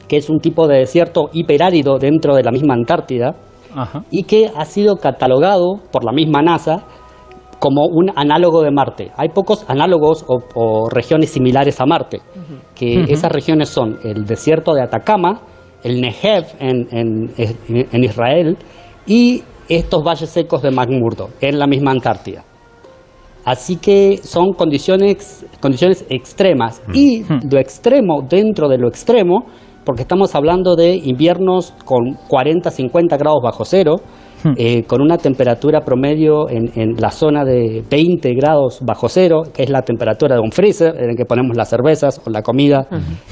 que 0.07 0.17
es 0.17 0.29
un 0.29 0.39
tipo 0.39 0.67
de 0.67 0.79
desierto 0.79 1.29
hiperárido 1.33 1.97
dentro 1.97 2.35
de 2.35 2.43
la 2.43 2.51
misma 2.51 2.73
Antártida 2.73 3.35
Ajá. 3.73 4.03
y 4.11 4.23
que 4.23 4.51
ha 4.55 4.65
sido 4.65 4.97
catalogado 4.97 5.79
por 5.91 6.03
la 6.03 6.11
misma 6.11 6.41
NASA 6.41 6.83
como 7.57 7.85
un 7.87 8.11
análogo 8.15 8.61
de 8.61 8.69
Marte. 8.71 9.11
Hay 9.17 9.29
pocos 9.29 9.65
análogos 9.69 10.23
o, 10.27 10.39
o 10.53 10.89
regiones 10.89 11.31
similares 11.31 11.79
a 11.81 11.85
Marte, 11.85 12.19
que 12.75 13.05
esas 13.07 13.31
regiones 13.31 13.69
son 13.69 13.97
el 14.03 14.25
desierto 14.25 14.73
de 14.73 14.83
Atacama, 14.83 15.39
el 15.83 16.01
Negev 16.01 16.45
en, 16.59 16.87
en- 16.91 17.31
en- 17.37 17.87
en 17.91 18.03
Israel 18.03 18.57
y 19.05 19.43
estos 19.69 20.03
valles 20.03 20.29
secos 20.29 20.61
de 20.61 20.71
McMurdo 20.71 21.29
en 21.41 21.57
la 21.59 21.67
misma 21.67 21.91
Antártida. 21.91 22.43
Así 23.45 23.77
que 23.77 24.17
son 24.23 24.53
condiciones, 24.53 25.45
condiciones 25.61 26.05
extremas 26.09 26.81
y 26.93 27.23
lo 27.51 27.59
extremo 27.59 28.23
dentro 28.27 28.67
de 28.67 28.79
lo 28.79 28.87
extremo, 28.87 29.45
porque 29.85 30.01
estamos 30.01 30.33
hablando 30.33 30.75
de 30.75 30.95
inviernos 30.95 31.71
con 31.85 32.17
40, 32.27 32.71
50 32.71 33.17
grados 33.17 33.41
bajo 33.43 33.63
cero, 33.63 33.97
eh, 34.57 34.83
con 34.83 35.01
una 35.01 35.17
temperatura 35.17 35.81
promedio 35.81 36.49
en, 36.49 36.71
en 36.75 36.95
la 36.97 37.11
zona 37.11 37.45
de 37.45 37.83
20 37.87 38.33
grados 38.33 38.79
bajo 38.83 39.09
cero, 39.09 39.43
que 39.53 39.61
es 39.61 39.69
la 39.69 39.83
temperatura 39.83 40.35
de 40.35 40.41
un 40.41 40.51
freezer 40.51 40.95
en 40.97 41.11
el 41.11 41.15
que 41.15 41.25
ponemos 41.25 41.55
las 41.55 41.69
cervezas 41.69 42.19
o 42.25 42.29
la 42.31 42.41
comida 42.41 42.87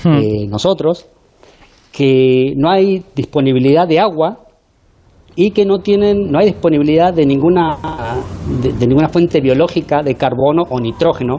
eh, 0.06 0.46
nosotros, 0.48 1.08
que 1.92 2.54
no 2.56 2.70
hay 2.70 3.04
disponibilidad 3.16 3.88
de 3.88 4.00
agua 4.00 4.44
y 5.36 5.52
que 5.52 5.66
no 5.66 5.80
tienen 5.80 6.32
no 6.32 6.40
hay 6.40 6.48
disponibilidad 6.48 7.14
de 7.14 7.26
ninguna 7.26 7.78
de, 8.62 8.74
de 8.74 8.88
ninguna 8.88 9.10
fuente 9.10 9.42
biológica 9.42 10.02
de 10.04 10.16
carbono 10.16 10.64
o 10.70 10.80
nitrógeno 10.80 11.38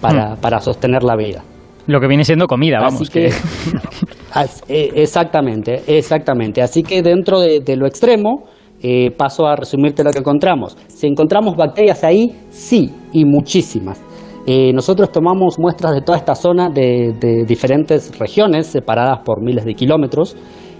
para, 0.00 0.36
para 0.36 0.60
sostener 0.60 1.02
la 1.02 1.16
vida. 1.16 1.42
Lo 1.86 2.00
que 2.00 2.08
viene 2.08 2.24
siendo 2.24 2.46
comida, 2.48 2.78
vamos. 2.80 3.02
Así 3.02 3.12
que, 3.12 3.26
as- 4.32 4.62
eh, 4.68 4.90
exactamente, 4.96 5.82
exactamente. 5.86 6.60
Así 6.62 6.82
que 6.82 7.02
dentro 7.02 7.40
de, 7.40 7.60
de 7.60 7.76
lo 7.76 7.86
extremo, 7.86 8.42
eh, 8.82 9.10
paso 9.16 9.46
a 9.46 9.54
resumirte 9.56 10.02
lo 10.02 10.10
que 10.10 10.18
encontramos. 10.18 10.76
Si 10.88 11.06
encontramos 11.06 11.54
bacterias 11.56 12.02
ahí, 12.04 12.32
sí, 12.50 12.90
y 13.12 13.24
muchísimas. 13.24 14.02
Eh, 14.48 14.72
nosotros 14.72 15.10
tomamos 15.10 15.58
muestras 15.58 15.92
de 15.92 16.02
toda 16.02 16.18
esta 16.18 16.34
zona 16.34 16.68
de, 16.68 17.14
de 17.20 17.44
diferentes 17.44 18.16
regiones 18.18 18.66
separadas 18.66 19.20
por 19.24 19.42
miles 19.42 19.64
de 19.64 19.74
kilómetros. 19.74 20.36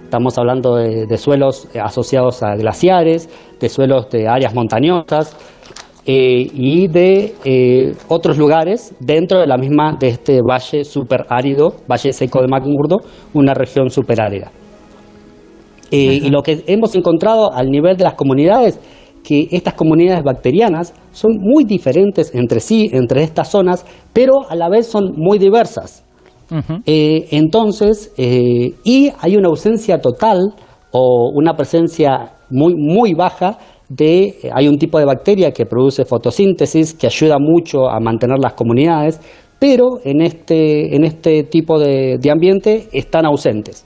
Estamos 0.07 0.37
hablando 0.37 0.77
de, 0.77 1.05
de 1.05 1.17
suelos 1.17 1.67
eh, 1.73 1.81
asociados 1.81 2.41
a 2.41 2.55
glaciares, 2.55 3.29
de 3.59 3.67
suelos 3.67 4.09
de 4.09 4.25
áreas 4.25 4.55
montañosas, 4.55 5.35
eh, 6.09 6.49
y 6.53 6.87
de 6.87 7.35
eh, 7.43 7.93
otros 8.07 8.37
lugares 8.37 8.95
dentro 9.01 9.41
de 9.41 9.47
la 9.47 9.57
misma 9.57 9.97
de 9.99 10.07
este 10.07 10.39
valle 10.41 10.85
super 10.85 11.25
árido, 11.27 11.73
valle 11.85 12.13
seco 12.13 12.39
de 12.41 12.47
McMurdo, 12.47 13.01
una 13.33 13.53
región 13.53 13.89
super 13.89 14.21
árida. 14.21 14.49
Eh, 15.91 16.21
y 16.23 16.29
lo 16.29 16.41
que 16.43 16.63
hemos 16.67 16.95
encontrado 16.95 17.51
al 17.51 17.67
nivel 17.69 17.97
de 17.97 18.05
las 18.05 18.13
comunidades, 18.13 18.79
que 19.21 19.49
estas 19.51 19.73
comunidades 19.73 20.23
bacterianas 20.23 20.93
son 21.11 21.39
muy 21.41 21.65
diferentes 21.65 22.33
entre 22.33 22.61
sí, 22.61 22.89
entre 22.93 23.23
estas 23.23 23.51
zonas, 23.51 23.85
pero 24.13 24.49
a 24.49 24.55
la 24.55 24.69
vez 24.69 24.87
son 24.87 25.11
muy 25.17 25.37
diversas. 25.37 26.06
Eh, 26.85 27.27
entonces, 27.31 28.13
eh, 28.17 28.73
y 28.83 29.11
hay 29.19 29.35
una 29.35 29.49
ausencia 29.49 29.99
total 29.99 30.53
o 30.91 31.31
una 31.33 31.53
presencia 31.55 32.33
muy, 32.49 32.73
muy 32.75 33.13
baja 33.13 33.57
de, 33.89 34.23
eh, 34.25 34.49
hay 34.53 34.67
un 34.67 34.77
tipo 34.77 34.99
de 34.99 35.05
bacteria 35.05 35.51
que 35.51 35.65
produce 35.65 36.05
fotosíntesis 36.05 36.93
que 36.93 37.07
ayuda 37.07 37.37
mucho 37.39 37.89
a 37.89 37.99
mantener 37.99 38.37
las 38.39 38.53
comunidades, 38.53 39.19
pero 39.59 39.99
en 40.03 40.21
este, 40.21 40.95
en 40.95 41.03
este 41.03 41.43
tipo 41.43 41.79
de, 41.79 42.17
de 42.19 42.31
ambiente 42.31 42.87
están 42.91 43.25
ausentes. 43.25 43.85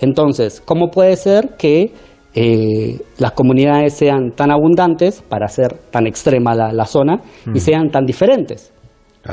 Entonces, 0.00 0.60
¿cómo 0.60 0.88
puede 0.90 1.16
ser 1.16 1.56
que 1.58 1.92
eh, 2.34 2.98
las 3.18 3.32
comunidades 3.32 3.94
sean 3.94 4.32
tan 4.32 4.50
abundantes 4.50 5.22
para 5.22 5.48
ser 5.48 5.74
tan 5.90 6.06
extrema 6.06 6.54
la, 6.54 6.72
la 6.72 6.84
zona 6.84 7.20
y 7.54 7.60
sean 7.60 7.90
tan 7.90 8.04
diferentes? 8.04 8.72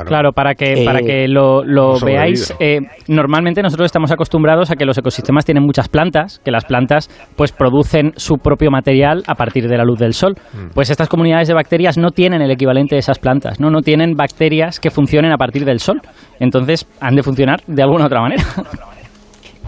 Claro, 0.02 0.32
para 0.32 0.54
que, 0.54 0.82
Eh, 0.82 0.84
para 0.84 1.00
que 1.00 1.28
lo, 1.28 1.62
veáis, 2.04 2.54
eh, 2.58 2.80
normalmente 3.08 3.62
nosotros 3.62 3.86
estamos 3.86 4.10
acostumbrados 4.10 4.70
a 4.70 4.76
que 4.76 4.84
los 4.84 4.98
ecosistemas 4.98 5.44
tienen 5.44 5.64
muchas 5.64 5.88
plantas, 5.88 6.40
que 6.44 6.50
las 6.50 6.64
plantas 6.64 7.08
pues 7.36 7.52
producen 7.52 8.12
su 8.16 8.36
propio 8.38 8.70
material 8.70 9.22
a 9.26 9.34
partir 9.34 9.68
de 9.68 9.76
la 9.76 9.84
luz 9.84 9.98
del 9.98 10.12
sol. 10.12 10.34
Mm. 10.52 10.74
Pues 10.74 10.90
estas 10.90 11.08
comunidades 11.08 11.48
de 11.48 11.54
bacterias 11.54 11.96
no 11.98 12.10
tienen 12.10 12.42
el 12.42 12.50
equivalente 12.50 12.94
de 12.96 13.00
esas 13.00 13.18
plantas, 13.18 13.60
¿no? 13.60 13.70
No 13.70 13.80
tienen 13.80 14.14
bacterias 14.14 14.80
que 14.80 14.90
funcionen 14.90 15.32
a 15.32 15.36
partir 15.36 15.64
del 15.64 15.78
sol. 15.78 16.00
Entonces 16.40 16.86
han 17.00 17.14
de 17.14 17.22
funcionar 17.22 17.60
de 17.66 17.82
alguna 17.82 18.06
otra 18.06 18.20
manera. 18.20 18.42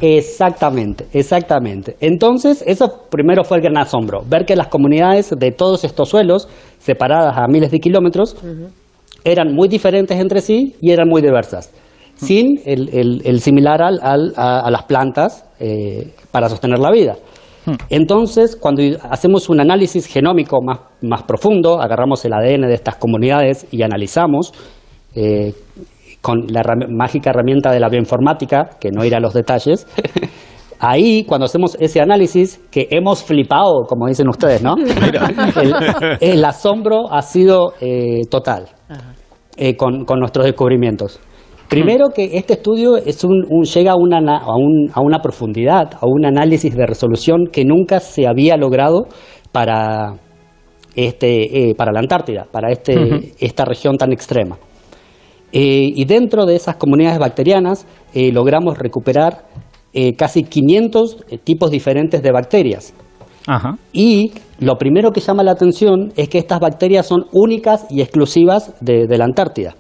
Exactamente, 0.01 1.07
exactamente. 1.13 1.97
Entonces, 2.01 2.63
eso 2.67 3.07
primero 3.11 3.45
fue 3.45 3.57
el 3.59 3.63
gran 3.63 3.79
asombro, 3.79 4.23
ver 4.29 4.45
que 4.45 4.55
las 4.55 4.69
comunidades 4.69 5.31
de 5.31 5.53
todos 5.53 5.85
estos 5.85 6.11
suelos, 6.11 6.49
separadas 6.79 7.37
a 7.39 7.47
miles 7.49 7.71
de 7.71 7.79
kilómetros, 7.79 8.37
eran 9.27 9.53
muy 9.55 9.69
diferentes 9.69 10.19
entre 10.19 10.41
sí 10.41 10.75
y 10.81 10.93
eran 10.93 11.09
muy 11.09 11.21
diversas, 11.21 11.71
sin 12.15 12.61
el, 12.65 12.89
el- 12.91 13.23
el 13.25 13.41
similar 13.41 13.83
al- 13.83 14.01
al- 14.03 14.33
a, 14.37 14.61
a 14.61 14.71
las 14.71 14.85
plantas 14.85 15.45
eh, 15.61 16.13
para 16.31 16.49
sostener 16.49 16.79
la 16.79 16.91
vida. 16.91 17.17
Entonces, 17.91 18.55
cuando 18.55 18.81
hacemos 19.11 19.49
un 19.49 19.61
análisis 19.61 20.07
genómico 20.07 20.63
más, 20.63 20.79
más 21.03 21.25
profundo, 21.25 21.81
agarramos 21.83 22.25
el 22.25 22.33
ADN 22.33 22.69
de 22.69 22.75
estas 22.75 22.95
comunidades 22.95 23.67
y 23.73 23.83
analizamos, 23.83 24.53
eh, 25.17 25.53
con 26.23 26.47
la 26.49 26.63
mágica 26.89 27.31
herramienta 27.31 27.73
de 27.73 27.81
la 27.81 27.89
bioinformática, 27.89 28.71
que 28.81 28.91
no 28.93 29.05
irá 29.05 29.17
a 29.17 29.21
los 29.21 29.35
detalles, 29.35 29.85
ahí 30.79 31.25
cuando 31.25 31.47
hacemos 31.47 31.77
ese 31.81 32.01
análisis, 32.01 32.61
que 32.71 32.87
hemos 32.91 33.25
flipado, 33.25 33.83
como 33.89 34.07
dicen 34.07 34.29
ustedes, 34.29 34.63
¿no? 34.63 34.77
El, 35.61 35.75
el 36.21 36.45
asombro 36.45 37.13
ha 37.13 37.23
sido 37.23 37.73
eh, 37.81 38.21
total 38.31 38.67
eh, 39.57 39.77
con, 39.77 40.05
con 40.05 40.19
nuestros 40.21 40.45
descubrimientos. 40.47 41.21
Primero 41.69 42.11
que 42.15 42.37
este 42.37 42.55
estudio 42.55 42.97
es 42.97 43.25
un, 43.25 43.45
un- 43.51 43.65
llega 43.65 43.93
a 43.93 43.97
una, 43.97 44.21
na- 44.21 44.39
a, 44.39 44.55
un- 44.57 44.89
a 44.93 45.01
una 45.01 45.19
profundidad, 45.19 45.95
a 46.01 46.07
un 46.07 46.25
análisis 46.25 46.75
de 46.77 46.87
resolución 46.87 47.47
que 47.53 47.65
nunca 47.65 47.99
se 47.99 48.27
había 48.29 48.57
logrado 48.57 49.07
para, 49.51 50.15
este, 50.95 51.71
eh, 51.71 51.75
para 51.75 51.93
la 51.93 52.01
Antártida, 52.01 52.47
para 52.51 52.71
este, 52.71 52.97
Ujú. 52.97 53.17
esta 53.41 53.65
región 53.65 53.97
tan 53.97 54.13
extrema. 54.13 54.57
Eh, 55.53 55.91
y 55.95 56.05
dentro 56.05 56.45
de 56.47 56.57
esas 56.57 56.77
comunidades 56.77 57.19
bacterianas 57.19 57.87
eh, 58.15 58.31
logramos 58.33 58.79
recuperar 58.79 59.45
eh, 59.93 60.15
casi 60.15 60.43
500 60.43 61.25
tipos 61.45 61.71
diferentes 61.71 62.23
de 62.23 62.31
bacterias. 62.33 62.93
Ajá. 63.47 63.77
Y 63.93 64.33
lo 64.59 64.77
primero 64.77 65.11
que 65.11 65.21
llama 65.21 65.43
la 65.43 65.53
atención 65.53 66.13
es 66.17 66.29
que 66.29 66.39
estas 66.39 66.61
bacterias 66.61 67.07
son 67.07 67.27
únicas 67.33 67.87
y 67.91 68.01
exclusivas 68.01 68.73
de, 68.81 69.07
de 69.07 69.19
la 69.19 69.25
Antártida. 69.25 69.75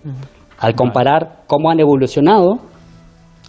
Al 0.59 0.75
comparar 0.75 1.45
cómo 1.47 1.71
han 1.71 1.81
evolucionado, 1.81 2.59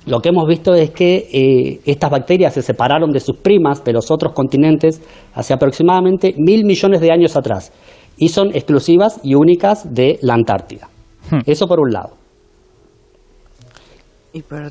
lo 0.06 0.20
que 0.22 0.30
hemos 0.30 0.48
visto 0.48 0.74
es 0.74 0.92
que 0.92 1.28
eh, 1.34 1.82
estas 1.86 2.10
bacterias 2.10 2.54
se 2.54 2.62
separaron 2.62 3.12
de 3.12 3.20
sus 3.20 3.38
primas 3.38 3.84
de 3.84 3.92
los 3.94 4.10
otros 4.10 4.34
continentes 4.34 5.02
hace 5.34 5.54
aproximadamente 5.54 6.34
mil 6.38 6.63
millones 6.66 7.02
de 7.02 7.12
años 7.12 7.36
atrás 7.36 7.74
y 8.18 8.30
son 8.30 8.50
exclusivas 8.56 9.20
y 9.24 9.36
únicas 9.36 9.94
de 9.94 10.18
la 10.22 10.34
Antártida. 10.34 10.88
Eso 11.46 11.68
por 11.68 11.80
un 11.82 11.92
lado. 11.92 12.12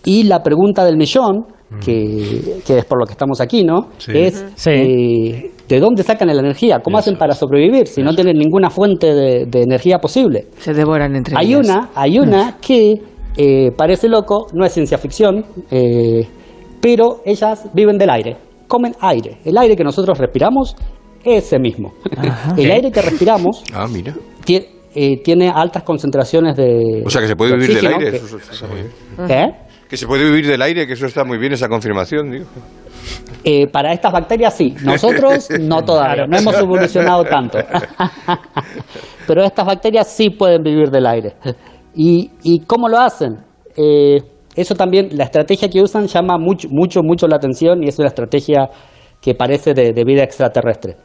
Y 0.04 0.22
la 0.24 0.42
pregunta 0.42 0.84
del 0.84 0.96
millón, 0.96 1.46
que, 1.84 2.60
que 2.66 2.78
es 2.78 2.84
por 2.84 2.98
lo 2.98 3.04
que 3.06 3.12
estamos 3.12 3.40
aquí, 3.40 3.62
¿no? 3.64 3.88
Sí. 3.98 4.12
Es 4.14 4.46
Sí. 4.54 4.70
eh, 4.70 5.50
¿de 5.68 5.80
dónde 5.80 6.02
sacan 6.02 6.28
la 6.28 6.34
energía? 6.40 6.80
¿Cómo 6.80 6.98
hacen 6.98 7.16
para 7.16 7.34
sobrevivir 7.34 7.86
si 7.86 8.02
no 8.02 8.14
tienen 8.14 8.36
ninguna 8.38 8.70
fuente 8.70 9.12
de, 9.14 9.46
de 9.46 9.62
energía 9.62 9.98
posible? 9.98 10.46
Se 10.58 10.72
devoran 10.74 11.14
entre 11.16 11.34
Hay 11.36 11.52
ellas. 11.54 11.66
una, 11.68 11.90
hay 11.94 12.18
una 12.18 12.56
que 12.60 12.94
eh, 13.36 13.70
parece 13.76 14.08
loco, 14.08 14.46
no 14.54 14.64
es 14.64 14.72
ciencia 14.72 14.98
ficción, 14.98 15.44
eh, 15.70 16.26
pero 16.80 17.20
ellas 17.24 17.68
viven 17.74 17.98
del 17.98 18.10
aire, 18.10 18.36
comen 18.68 18.94
aire. 19.00 19.38
El 19.44 19.56
aire 19.58 19.76
que 19.76 19.84
nosotros 19.84 20.18
respiramos 20.18 20.76
es 21.24 21.44
ese 21.44 21.58
mismo. 21.58 21.92
El 22.56 22.70
aire 22.70 22.90
que 22.92 23.02
respiramos 23.02 23.64
Ah, 23.74 23.86
mira. 23.90 24.14
eh, 24.94 25.20
tiene 25.22 25.50
altas 25.54 25.82
concentraciones 25.82 26.56
de. 26.56 27.02
O 27.04 27.10
sea, 27.10 27.20
que 27.20 27.26
se 27.28 27.36
puede 27.36 27.52
de 27.52 27.56
vivir 27.58 27.76
del 27.76 27.86
aire. 27.88 28.10
que- 28.12 28.16
eso 28.18 28.36
está 28.38 28.66
muy 28.68 28.76
bien. 28.76 28.90
¿Eh? 29.30 29.52
Que 29.88 29.96
se 29.96 30.06
puede 30.06 30.24
vivir 30.24 30.46
del 30.46 30.62
aire, 30.62 30.86
que 30.86 30.94
eso 30.94 31.06
está 31.06 31.24
muy 31.24 31.38
bien, 31.38 31.52
esa 31.52 31.68
confirmación, 31.68 32.30
digo. 32.30 32.46
Eh, 33.44 33.66
para 33.68 33.92
estas 33.92 34.12
bacterias 34.12 34.54
sí, 34.54 34.74
nosotros 34.82 35.48
no 35.60 35.82
todavía, 35.84 36.26
no 36.26 36.36
hemos 36.36 36.58
evolucionado 36.58 37.24
tanto. 37.24 37.58
Pero 39.26 39.42
estas 39.44 39.66
bacterias 39.66 40.08
sí 40.08 40.30
pueden 40.30 40.62
vivir 40.62 40.90
del 40.90 41.06
aire. 41.06 41.34
¿Y, 41.94 42.30
y 42.42 42.60
cómo 42.60 42.88
lo 42.88 42.98
hacen? 42.98 43.38
Eh, 43.76 44.18
eso 44.54 44.74
también, 44.74 45.08
la 45.12 45.24
estrategia 45.24 45.68
que 45.68 45.82
usan 45.82 46.06
llama 46.06 46.38
mucho, 46.38 46.68
mucho, 46.70 47.00
mucho 47.02 47.26
la 47.26 47.36
atención 47.36 47.82
y 47.82 47.88
es 47.88 47.98
una 47.98 48.08
estrategia 48.08 48.68
que 49.20 49.34
parece 49.34 49.74
de, 49.74 49.92
de 49.92 50.04
vida 50.04 50.22
extraterrestre. 50.22 50.96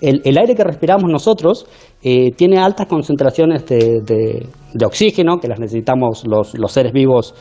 El, 0.00 0.22
el 0.24 0.38
aire 0.38 0.54
que 0.54 0.64
respiramos 0.64 1.10
nosotros 1.10 1.66
eh, 2.02 2.30
tiene 2.34 2.58
altas 2.58 2.86
concentraciones 2.86 3.66
de, 3.66 4.00
de- 4.02 4.46
de 4.72 4.86
oxígeno, 4.86 5.38
que 5.38 5.46
las 5.48 5.60
necesitamos 5.60 6.22
los, 6.26 6.56
los 6.58 6.72
seres 6.72 6.92
vivos 6.92 7.34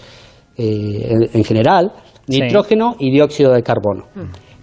eh, 0.57 1.07
en, 1.09 1.29
en 1.33 1.43
general, 1.45 1.93
Sí. 2.27 2.41
nitrógeno 2.41 2.95
y 2.99 3.11
dióxido 3.11 3.51
de 3.51 3.61
carbono. 3.63 4.05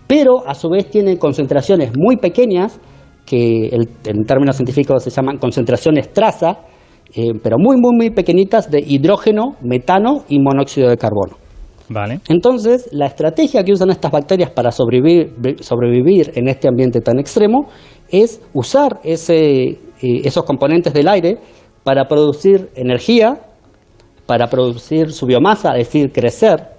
Pero 0.07 0.47
a 0.47 0.55
su 0.55 0.69
vez 0.71 0.89
tiene 0.91 1.19
concentraciones 1.19 1.93
muy 1.97 2.17
pequeñas, 2.17 2.81
que 3.27 3.67
el- 3.69 3.89
en 4.07 4.25
términos 4.25 4.57
científicos 4.57 5.03
se 5.05 5.11
llaman 5.11 5.37
concentraciones 5.39 6.13
traza, 6.13 6.61
eh, 7.15 7.33
pero 7.43 7.57
muy, 7.59 7.77
muy, 7.79 7.95
muy 7.95 8.11
pequeñitas 8.11 8.71
de 8.71 8.81
hidrógeno, 8.87 9.57
metano 9.63 10.25
y 10.29 10.39
monóxido 10.41 10.89
de 10.89 10.97
carbono. 10.97 11.37
Vale. 11.91 12.21
Entonces, 12.29 12.89
la 12.93 13.07
estrategia 13.07 13.65
que 13.65 13.73
usan 13.73 13.91
estas 13.91 14.11
bacterias 14.11 14.51
para 14.51 14.71
sobrevivir, 14.71 15.35
sobrevivir 15.61 16.33
en 16.35 16.49
este 16.49 16.69
ambiente 16.69 17.01
tan 17.01 17.19
extremo 17.19 17.69
es 18.11 18.41
usar 18.55 19.01
ese, 19.05 19.69
eh, 19.69 19.77
esos 20.01 20.45
componentes 20.45 20.93
del 20.93 21.09
aire 21.09 21.39
para 21.85 22.07
producir 22.07 22.69
energía, 22.75 23.41
para 24.27 24.49
producir 24.49 25.13
su 25.13 25.25
biomasa, 25.27 25.73
es 25.79 25.87
decir, 25.87 26.13
crecer. 26.13 26.78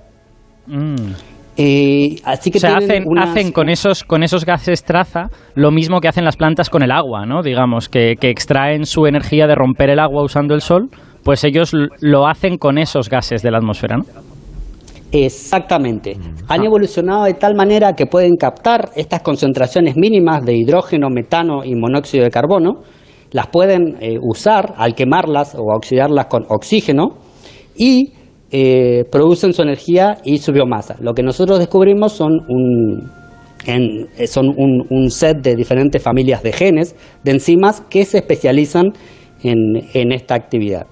Mm. 0.69 1.13
Eh, 1.61 2.15
así 2.23 2.51
que 2.51 2.57
o 2.57 2.61
sea, 2.61 2.77
hacen, 2.77 3.03
unas- 3.05 3.31
hacen 3.31 3.51
con 3.51 3.67
esos 3.67 4.05
con 4.05 4.23
esos 4.23 4.45
gases 4.45 4.83
traza 4.85 5.27
lo 5.55 5.71
mismo 5.71 5.99
que 5.99 6.07
hacen 6.07 6.23
las 6.23 6.37
plantas 6.37 6.69
con 6.69 6.83
el 6.83 6.91
agua, 6.91 7.25
¿no? 7.25 7.41
Digamos, 7.41 7.89
que, 7.89 8.15
que 8.17 8.29
extraen 8.29 8.85
su 8.85 9.05
energía 9.07 9.45
de 9.45 9.55
romper 9.55 9.89
el 9.89 9.99
agua 9.99 10.23
usando 10.23 10.53
el 10.53 10.61
sol, 10.61 10.87
pues 11.23 11.43
ellos 11.43 11.73
lo 11.99 12.27
hacen 12.27 12.57
con 12.57 12.77
esos 12.77 13.09
gases 13.09 13.41
de 13.41 13.51
la 13.51 13.57
atmósfera, 13.57 13.97
¿no? 13.97 14.05
Exactamente. 15.11 16.15
Han 16.47 16.63
evolucionado 16.63 17.23
de 17.25 17.33
tal 17.33 17.55
manera 17.55 17.93
que 17.93 18.05
pueden 18.05 18.35
captar 18.35 18.89
estas 18.95 19.21
concentraciones 19.21 19.97
mínimas 19.97 20.45
de 20.45 20.55
hidrógeno, 20.55 21.09
metano 21.09 21.65
y 21.65 21.75
monóxido 21.75 22.23
de 22.23 22.29
carbono, 22.29 22.83
las 23.31 23.47
pueden 23.47 23.97
eh, 24.01 24.17
usar 24.21 24.75
al 24.77 24.93
quemarlas 24.95 25.55
o 25.55 25.63
oxidarlas 25.75 26.27
con 26.27 26.43
oxígeno 26.49 27.17
y 27.75 28.13
eh, 28.51 29.03
producen 29.11 29.53
su 29.53 29.61
energía 29.61 30.17
y 30.23 30.39
su 30.39 30.51
biomasa. 30.51 30.95
Lo 30.99 31.13
que 31.13 31.21
nosotros 31.21 31.59
descubrimos 31.59 32.13
son 32.13 32.39
un, 32.47 33.11
eh, 33.67 34.27
son 34.27 34.53
un, 34.57 35.09
set 35.11 35.41
de 35.41 35.55
diferentes 35.55 36.01
familias 36.01 36.41
de 36.41 36.51
genes, 36.51 36.95
de 37.23 37.31
enzimas 37.31 37.81
que 37.89 38.05
se 38.05 38.17
especializan 38.17 38.93
en, 39.43 39.57
en 39.93 40.11
esta 40.11 40.35
actividad. 40.35 40.87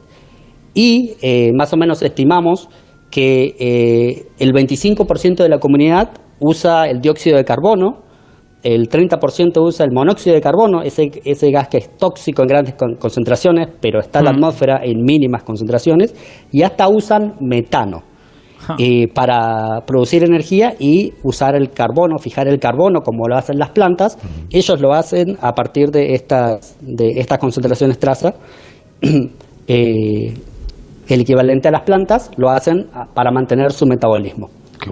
Y 0.74 1.14
eh, 1.22 1.52
más 1.54 1.74
o 1.74 1.78
menos 1.78 2.04
estimamos 2.04 2.70
que 3.10 4.26
el 4.38 4.54
25% 4.54 5.38
de 5.38 5.50
la 5.50 5.60
comunidad 5.60 6.12
usa 6.40 6.88
el 6.88 7.00
dióxido 7.00 7.38
de 7.38 7.46
carbono, 7.46 8.04
el 8.64 8.90
30% 8.90 9.62
usa 9.62 9.86
el 9.86 9.92
monóxido 9.94 10.36
de 10.36 10.42
carbono, 10.42 10.82
ese, 10.82 11.10
ese 11.24 11.52
gas 11.52 11.68
que 11.70 11.78
es 11.78 11.98
tóxico 11.98 12.42
en 12.42 12.48
grandes 12.48 12.74
con- 12.76 12.96
concentraciones, 12.96 13.68
pero 13.80 14.00
está 14.00 14.20
en 14.20 14.26
la 14.26 14.32
Mm. 14.32 14.36
atmósfera 14.36 14.80
en 14.84 15.04
mínimas 15.04 15.44
concentraciones, 15.44 16.14
y 16.52 16.64
hasta 16.64 16.88
usan 16.90 17.36
metano 17.40 18.04
eh, 18.80 19.08
para 19.14 19.82
producir 19.86 20.24
energía 20.26 20.74
y 20.78 21.14
usar 21.24 21.56
el 21.56 21.70
carbono, 21.70 22.18
fijar 22.18 22.48
el 22.50 22.60
carbono 22.60 23.00
como 23.02 23.28
lo 23.30 23.38
hacen 23.38 23.58
las 23.60 23.70
plantas. 23.70 24.18
Ellos 24.50 24.82
lo 24.82 24.94
hacen 24.94 25.38
a 25.40 25.54
partir 25.54 25.90
de 25.90 26.14
estas, 26.16 26.76
de 26.82 27.12
estas 27.20 27.38
concentraciones 27.38 27.98
traza. 28.00 28.34
Eh, 29.70 30.34
el 31.10 31.22
equivalente 31.22 31.68
a 31.68 31.72
las 31.72 31.82
plantas 31.82 32.32
lo 32.38 32.50
hacen 32.50 32.88
para 33.14 33.32
mantener 33.32 33.72
su 33.74 33.86
metabolismo. 33.86 34.50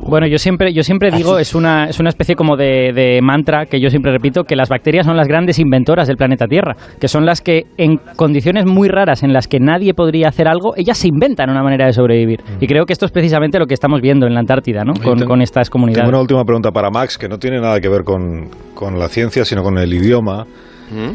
Bueno, 0.08 0.28
yo 0.28 0.38
siempre, 0.38 0.74
yo 0.74 0.84
siempre 0.84 1.12
digo, 1.12 1.38
es 1.40 1.56
una, 1.56 1.86
es 1.86 2.00
una 2.00 2.10
especie 2.10 2.36
como 2.36 2.56
de, 2.56 2.92
de 2.94 3.20
mantra 3.22 3.66
que 3.66 3.80
yo 3.80 3.90
siempre 3.90 4.12
repito, 4.12 4.44
que 4.44 4.56
las 4.56 4.70
bacterias 4.70 5.06
son 5.06 5.18
las 5.18 5.28
grandes 5.28 5.60
inventoras 5.60 6.08
del 6.08 6.18
planeta 6.18 6.48
Tierra, 6.48 6.76
que 7.00 7.08
son 7.08 7.26
las 7.26 7.42
que 7.42 7.64
en 7.78 7.98
condiciones 8.16 8.66
muy 8.66 8.88
raras 8.88 9.24
en 9.24 9.34
las 9.34 9.48
que 9.48 9.60
nadie 9.60 9.94
podría 9.94 10.30
hacer 10.30 10.48
algo, 10.48 10.74
ellas 10.76 10.98
se 10.98 11.08
inventan 11.08 11.50
una 11.50 11.64
manera 11.64 11.86
de 11.86 11.94
sobrevivir. 11.94 12.42
Y 12.60 12.68
creo 12.68 12.86
que 12.86 12.94
esto 12.94 13.06
es 13.06 13.12
precisamente 13.12 13.60
lo 13.60 13.66
que 13.66 13.74
estamos 13.74 14.02
viendo 14.02 14.28
en 14.28 14.34
la 14.34 14.40
Antártida, 14.40 14.84
¿no? 14.84 14.94
Con, 14.94 15.42
estas 15.42 15.70
Tengo 15.70 15.74
comunidades. 15.74 16.10
una 16.10 16.20
última 16.20 16.44
pregunta 16.44 16.72
para 16.72 16.90
Max, 16.90 17.18
que 17.18 17.28
no 17.28 17.38
tiene 17.38 17.60
nada 17.60 17.80
que 17.80 17.90
ver 17.90 18.04
con, 18.04 18.50
con 18.74 18.98
la 18.98 19.08
ciencia, 19.08 19.46
sino 19.46 19.64
con 19.64 19.78
el 19.78 19.94
idioma. 19.94 20.46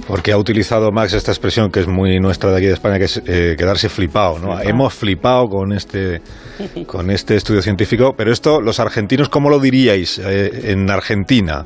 Porque 0.07 0.33
ha 0.33 0.39
utilizado 0.39 0.91
Max 0.91 1.15
esta 1.15 1.31
expresión 1.31 1.71
que 1.71 1.81
es 1.81 1.89
muy 1.89 2.19
nuestra 2.19 2.51
de 2.51 2.57
aquí 2.57 2.67
de 2.67 2.73
España, 2.73 2.99
que 2.99 3.05
es 3.05 3.23
eh, 3.27 3.55
quedarse 3.57 3.89
flipado, 3.89 4.39
¿no? 4.39 4.61
Hemos 4.61 4.95
flipado 4.95 5.47
con 5.49 5.73
este, 5.73 6.21
con 6.87 7.11
este 7.11 7.37
estudio 7.37 7.63
científico, 7.63 8.15
pero 8.17 8.33
esto, 8.33 8.61
los 8.61 8.81
argentinos, 8.81 9.29
¿cómo 9.29 9.51
lo 9.51 9.59
diríais 9.59 10.19
eh, 10.19 10.73
en 10.73 10.91
Argentina? 10.91 11.65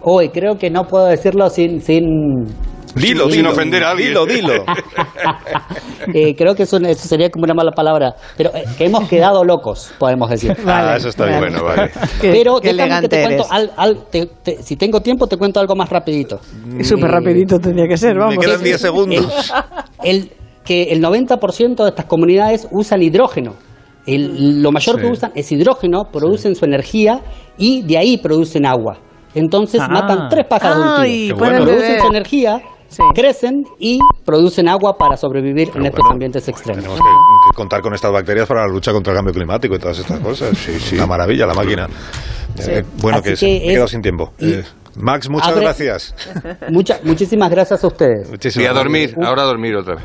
Hoy 0.00 0.30
creo 0.30 0.58
que 0.58 0.68
no 0.70 0.84
puedo 0.84 1.06
decirlo 1.06 1.48
sin, 1.48 1.80
sin 1.80 2.46
Dilo, 2.94 3.30
sin 3.30 3.46
ofender 3.46 3.84
a 3.84 3.90
alguien. 3.90 4.08
Dilo, 4.10 4.26
dilo. 4.26 4.52
eh, 6.14 6.34
creo 6.36 6.54
que 6.54 6.64
eso, 6.64 6.76
eso 6.78 7.08
sería 7.08 7.30
como 7.30 7.44
una 7.44 7.54
mala 7.54 7.70
palabra, 7.72 8.14
pero 8.36 8.50
eh, 8.54 8.64
que 8.76 8.84
hemos 8.86 9.08
quedado 9.08 9.44
locos, 9.44 9.92
podemos 9.98 10.28
decir. 10.30 10.56
ah, 10.66 10.94
eso 10.96 11.08
está 11.08 11.26
bien. 11.26 11.38
Bueno, 11.40 11.64
vale. 11.64 11.90
Pero 12.20 12.60
qué 12.60 12.72
déjame 12.74 13.02
que 13.02 13.08
te 13.08 13.22
cuento, 13.22 13.46
al, 13.50 13.70
al- 13.76 14.04
te- 14.10 14.26
te- 14.42 14.62
si 14.62 14.76
tengo 14.76 15.00
tiempo, 15.00 15.26
te 15.26 15.36
cuento 15.36 15.60
algo 15.60 15.74
más 15.74 15.88
rapidito. 15.88 16.40
Y 16.78 16.84
súper 16.84 17.10
rapidito 17.10 17.58
tendría 17.58 17.86
que 17.88 17.96
ser, 17.96 18.16
vamos. 18.18 18.36
Me 18.36 18.40
quedan 18.44 18.62
10 18.62 18.80
segundos. 18.80 19.52
El, 20.04 20.30
que 20.64 20.84
el 20.92 21.02
90% 21.02 21.82
de 21.82 21.88
estas 21.88 22.06
comunidades 22.06 22.66
usan 22.70 23.02
hidrógeno. 23.02 23.54
El- 24.06 24.62
lo 24.62 24.72
mayor 24.72 24.96
Sí. 24.96 25.02
que 25.02 25.06
usan 25.08 25.32
es 25.34 25.50
hidrógeno, 25.52 26.04
producen 26.12 26.54
su 26.56 26.64
energía 26.64 27.20
y 27.56 27.82
de 27.82 27.98
ahí 27.98 28.18
producen 28.18 28.66
agua. 28.66 28.98
Entonces 29.34 29.80
Ah. 29.80 29.88
matan 29.88 30.28
tres 30.28 30.44
pájaros 30.48 30.76
de 30.78 30.82
un 31.00 31.04
tiro. 31.04 31.36
Bueno. 31.36 31.64
Producen 31.64 32.00
su 32.00 32.06
energía, 32.08 32.60
Sí. 32.92 33.02
crecen 33.14 33.66
y 33.78 33.98
producen 34.24 34.68
agua 34.68 34.96
para 34.96 35.16
sobrevivir 35.16 35.70
en 35.74 35.86
estos 35.86 36.00
bueno, 36.00 36.12
ambientes 36.12 36.46
extremos. 36.48 36.82
Tenemos 36.84 37.00
que, 37.00 37.50
que 37.50 37.56
contar 37.56 37.80
con 37.80 37.94
estas 37.94 38.12
bacterias 38.12 38.46
para 38.46 38.60
la 38.66 38.68
lucha 38.68 38.92
contra 38.92 39.12
el 39.12 39.16
cambio 39.18 39.34
climático 39.34 39.74
y 39.74 39.78
todas 39.78 39.98
estas 39.98 40.20
cosas. 40.20 40.56
Sí, 40.58 40.78
sí. 40.78 40.96
Una 40.96 41.06
maravilla 41.06 41.46
la 41.46 41.54
máquina. 41.54 41.88
Eh, 42.58 42.84
bueno, 42.98 43.18
Así 43.18 43.30
que, 43.30 43.36
se- 43.36 43.46
que 43.46 43.52
me 43.52 43.56
he 43.58 43.66
es- 43.66 43.72
quedado 43.72 43.88
sin 43.88 44.02
tiempo. 44.02 44.32
y- 44.38 44.52
Eh, 44.52 44.64
Max, 44.94 45.30
muchas 45.30 45.48
Abre- 45.48 45.62
gracias. 45.62 46.14
Mucha- 46.70 47.00
muchísimas 47.02 47.50
gracias 47.50 47.82
a 47.82 47.86
ustedes. 47.86 48.28
Muchísimas 48.28 48.66
Y 48.66 48.68
a 48.68 48.74
dormir, 48.74 49.16
ahora 49.24 49.40
a 49.40 49.46
dormir 49.46 49.74
otra 49.74 49.94
vez. 49.94 50.04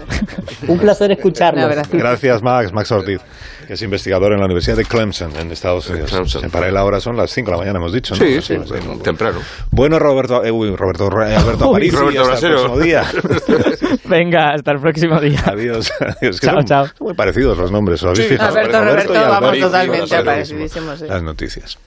Un 0.65 0.79
placer 0.79 1.11
escucharlos. 1.11 1.69
Gracias, 1.91 2.41
Max. 2.41 2.71
Max 2.71 2.89
Ortiz, 2.93 3.19
que 3.67 3.73
es 3.73 3.81
investigador 3.81 4.31
en 4.31 4.39
la 4.39 4.45
Universidad 4.45 4.77
de 4.77 4.85
Clemson, 4.85 5.35
en 5.35 5.51
Estados 5.51 5.89
Unidos. 5.89 6.09
Clemson. 6.09 6.49
Para 6.49 6.69
él 6.69 6.77
ahora 6.77 7.01
son 7.01 7.17
las 7.17 7.29
5 7.31 7.47
de 7.47 7.51
la 7.51 7.57
mañana, 7.57 7.79
hemos 7.79 7.91
dicho, 7.91 8.15
¿no? 8.15 8.19
Sí, 8.25 8.41
sí, 8.41 8.55
sí, 8.65 8.75
sí. 8.79 8.99
temprano. 9.03 9.39
Bueno, 9.71 9.99
Roberto, 9.99 10.41
eh, 10.43 10.51
uy, 10.51 10.73
Roberto, 10.73 11.09
eh, 11.21 11.35
Alberto 11.35 11.65
Aparici, 11.65 11.95
Roberto 11.97 12.31
hasta 12.31 12.47
el 12.47 12.53
próximo 12.53 12.79
día. 12.79 13.03
Venga, 14.05 14.53
hasta 14.53 14.71
el 14.71 14.79
próximo 14.79 15.19
día. 15.19 15.43
Adiós. 15.45 15.91
adiós. 15.99 16.39
Chao, 16.39 16.53
son 16.55 16.65
chao. 16.65 16.85
muy 17.01 17.13
parecidos 17.13 17.57
los 17.57 17.69
nombres, 17.69 18.01
¿os 18.03 18.11
habéis 18.11 18.27
Sí. 18.29 18.33
fijado? 18.35 18.55
Alberto, 18.57 18.77
y 18.77 18.85
Roberto, 18.85 19.13
vamos 19.13 19.59
totalmente 19.59 20.45
sí. 20.45 21.05
Las 21.05 21.23
noticias. 21.23 21.77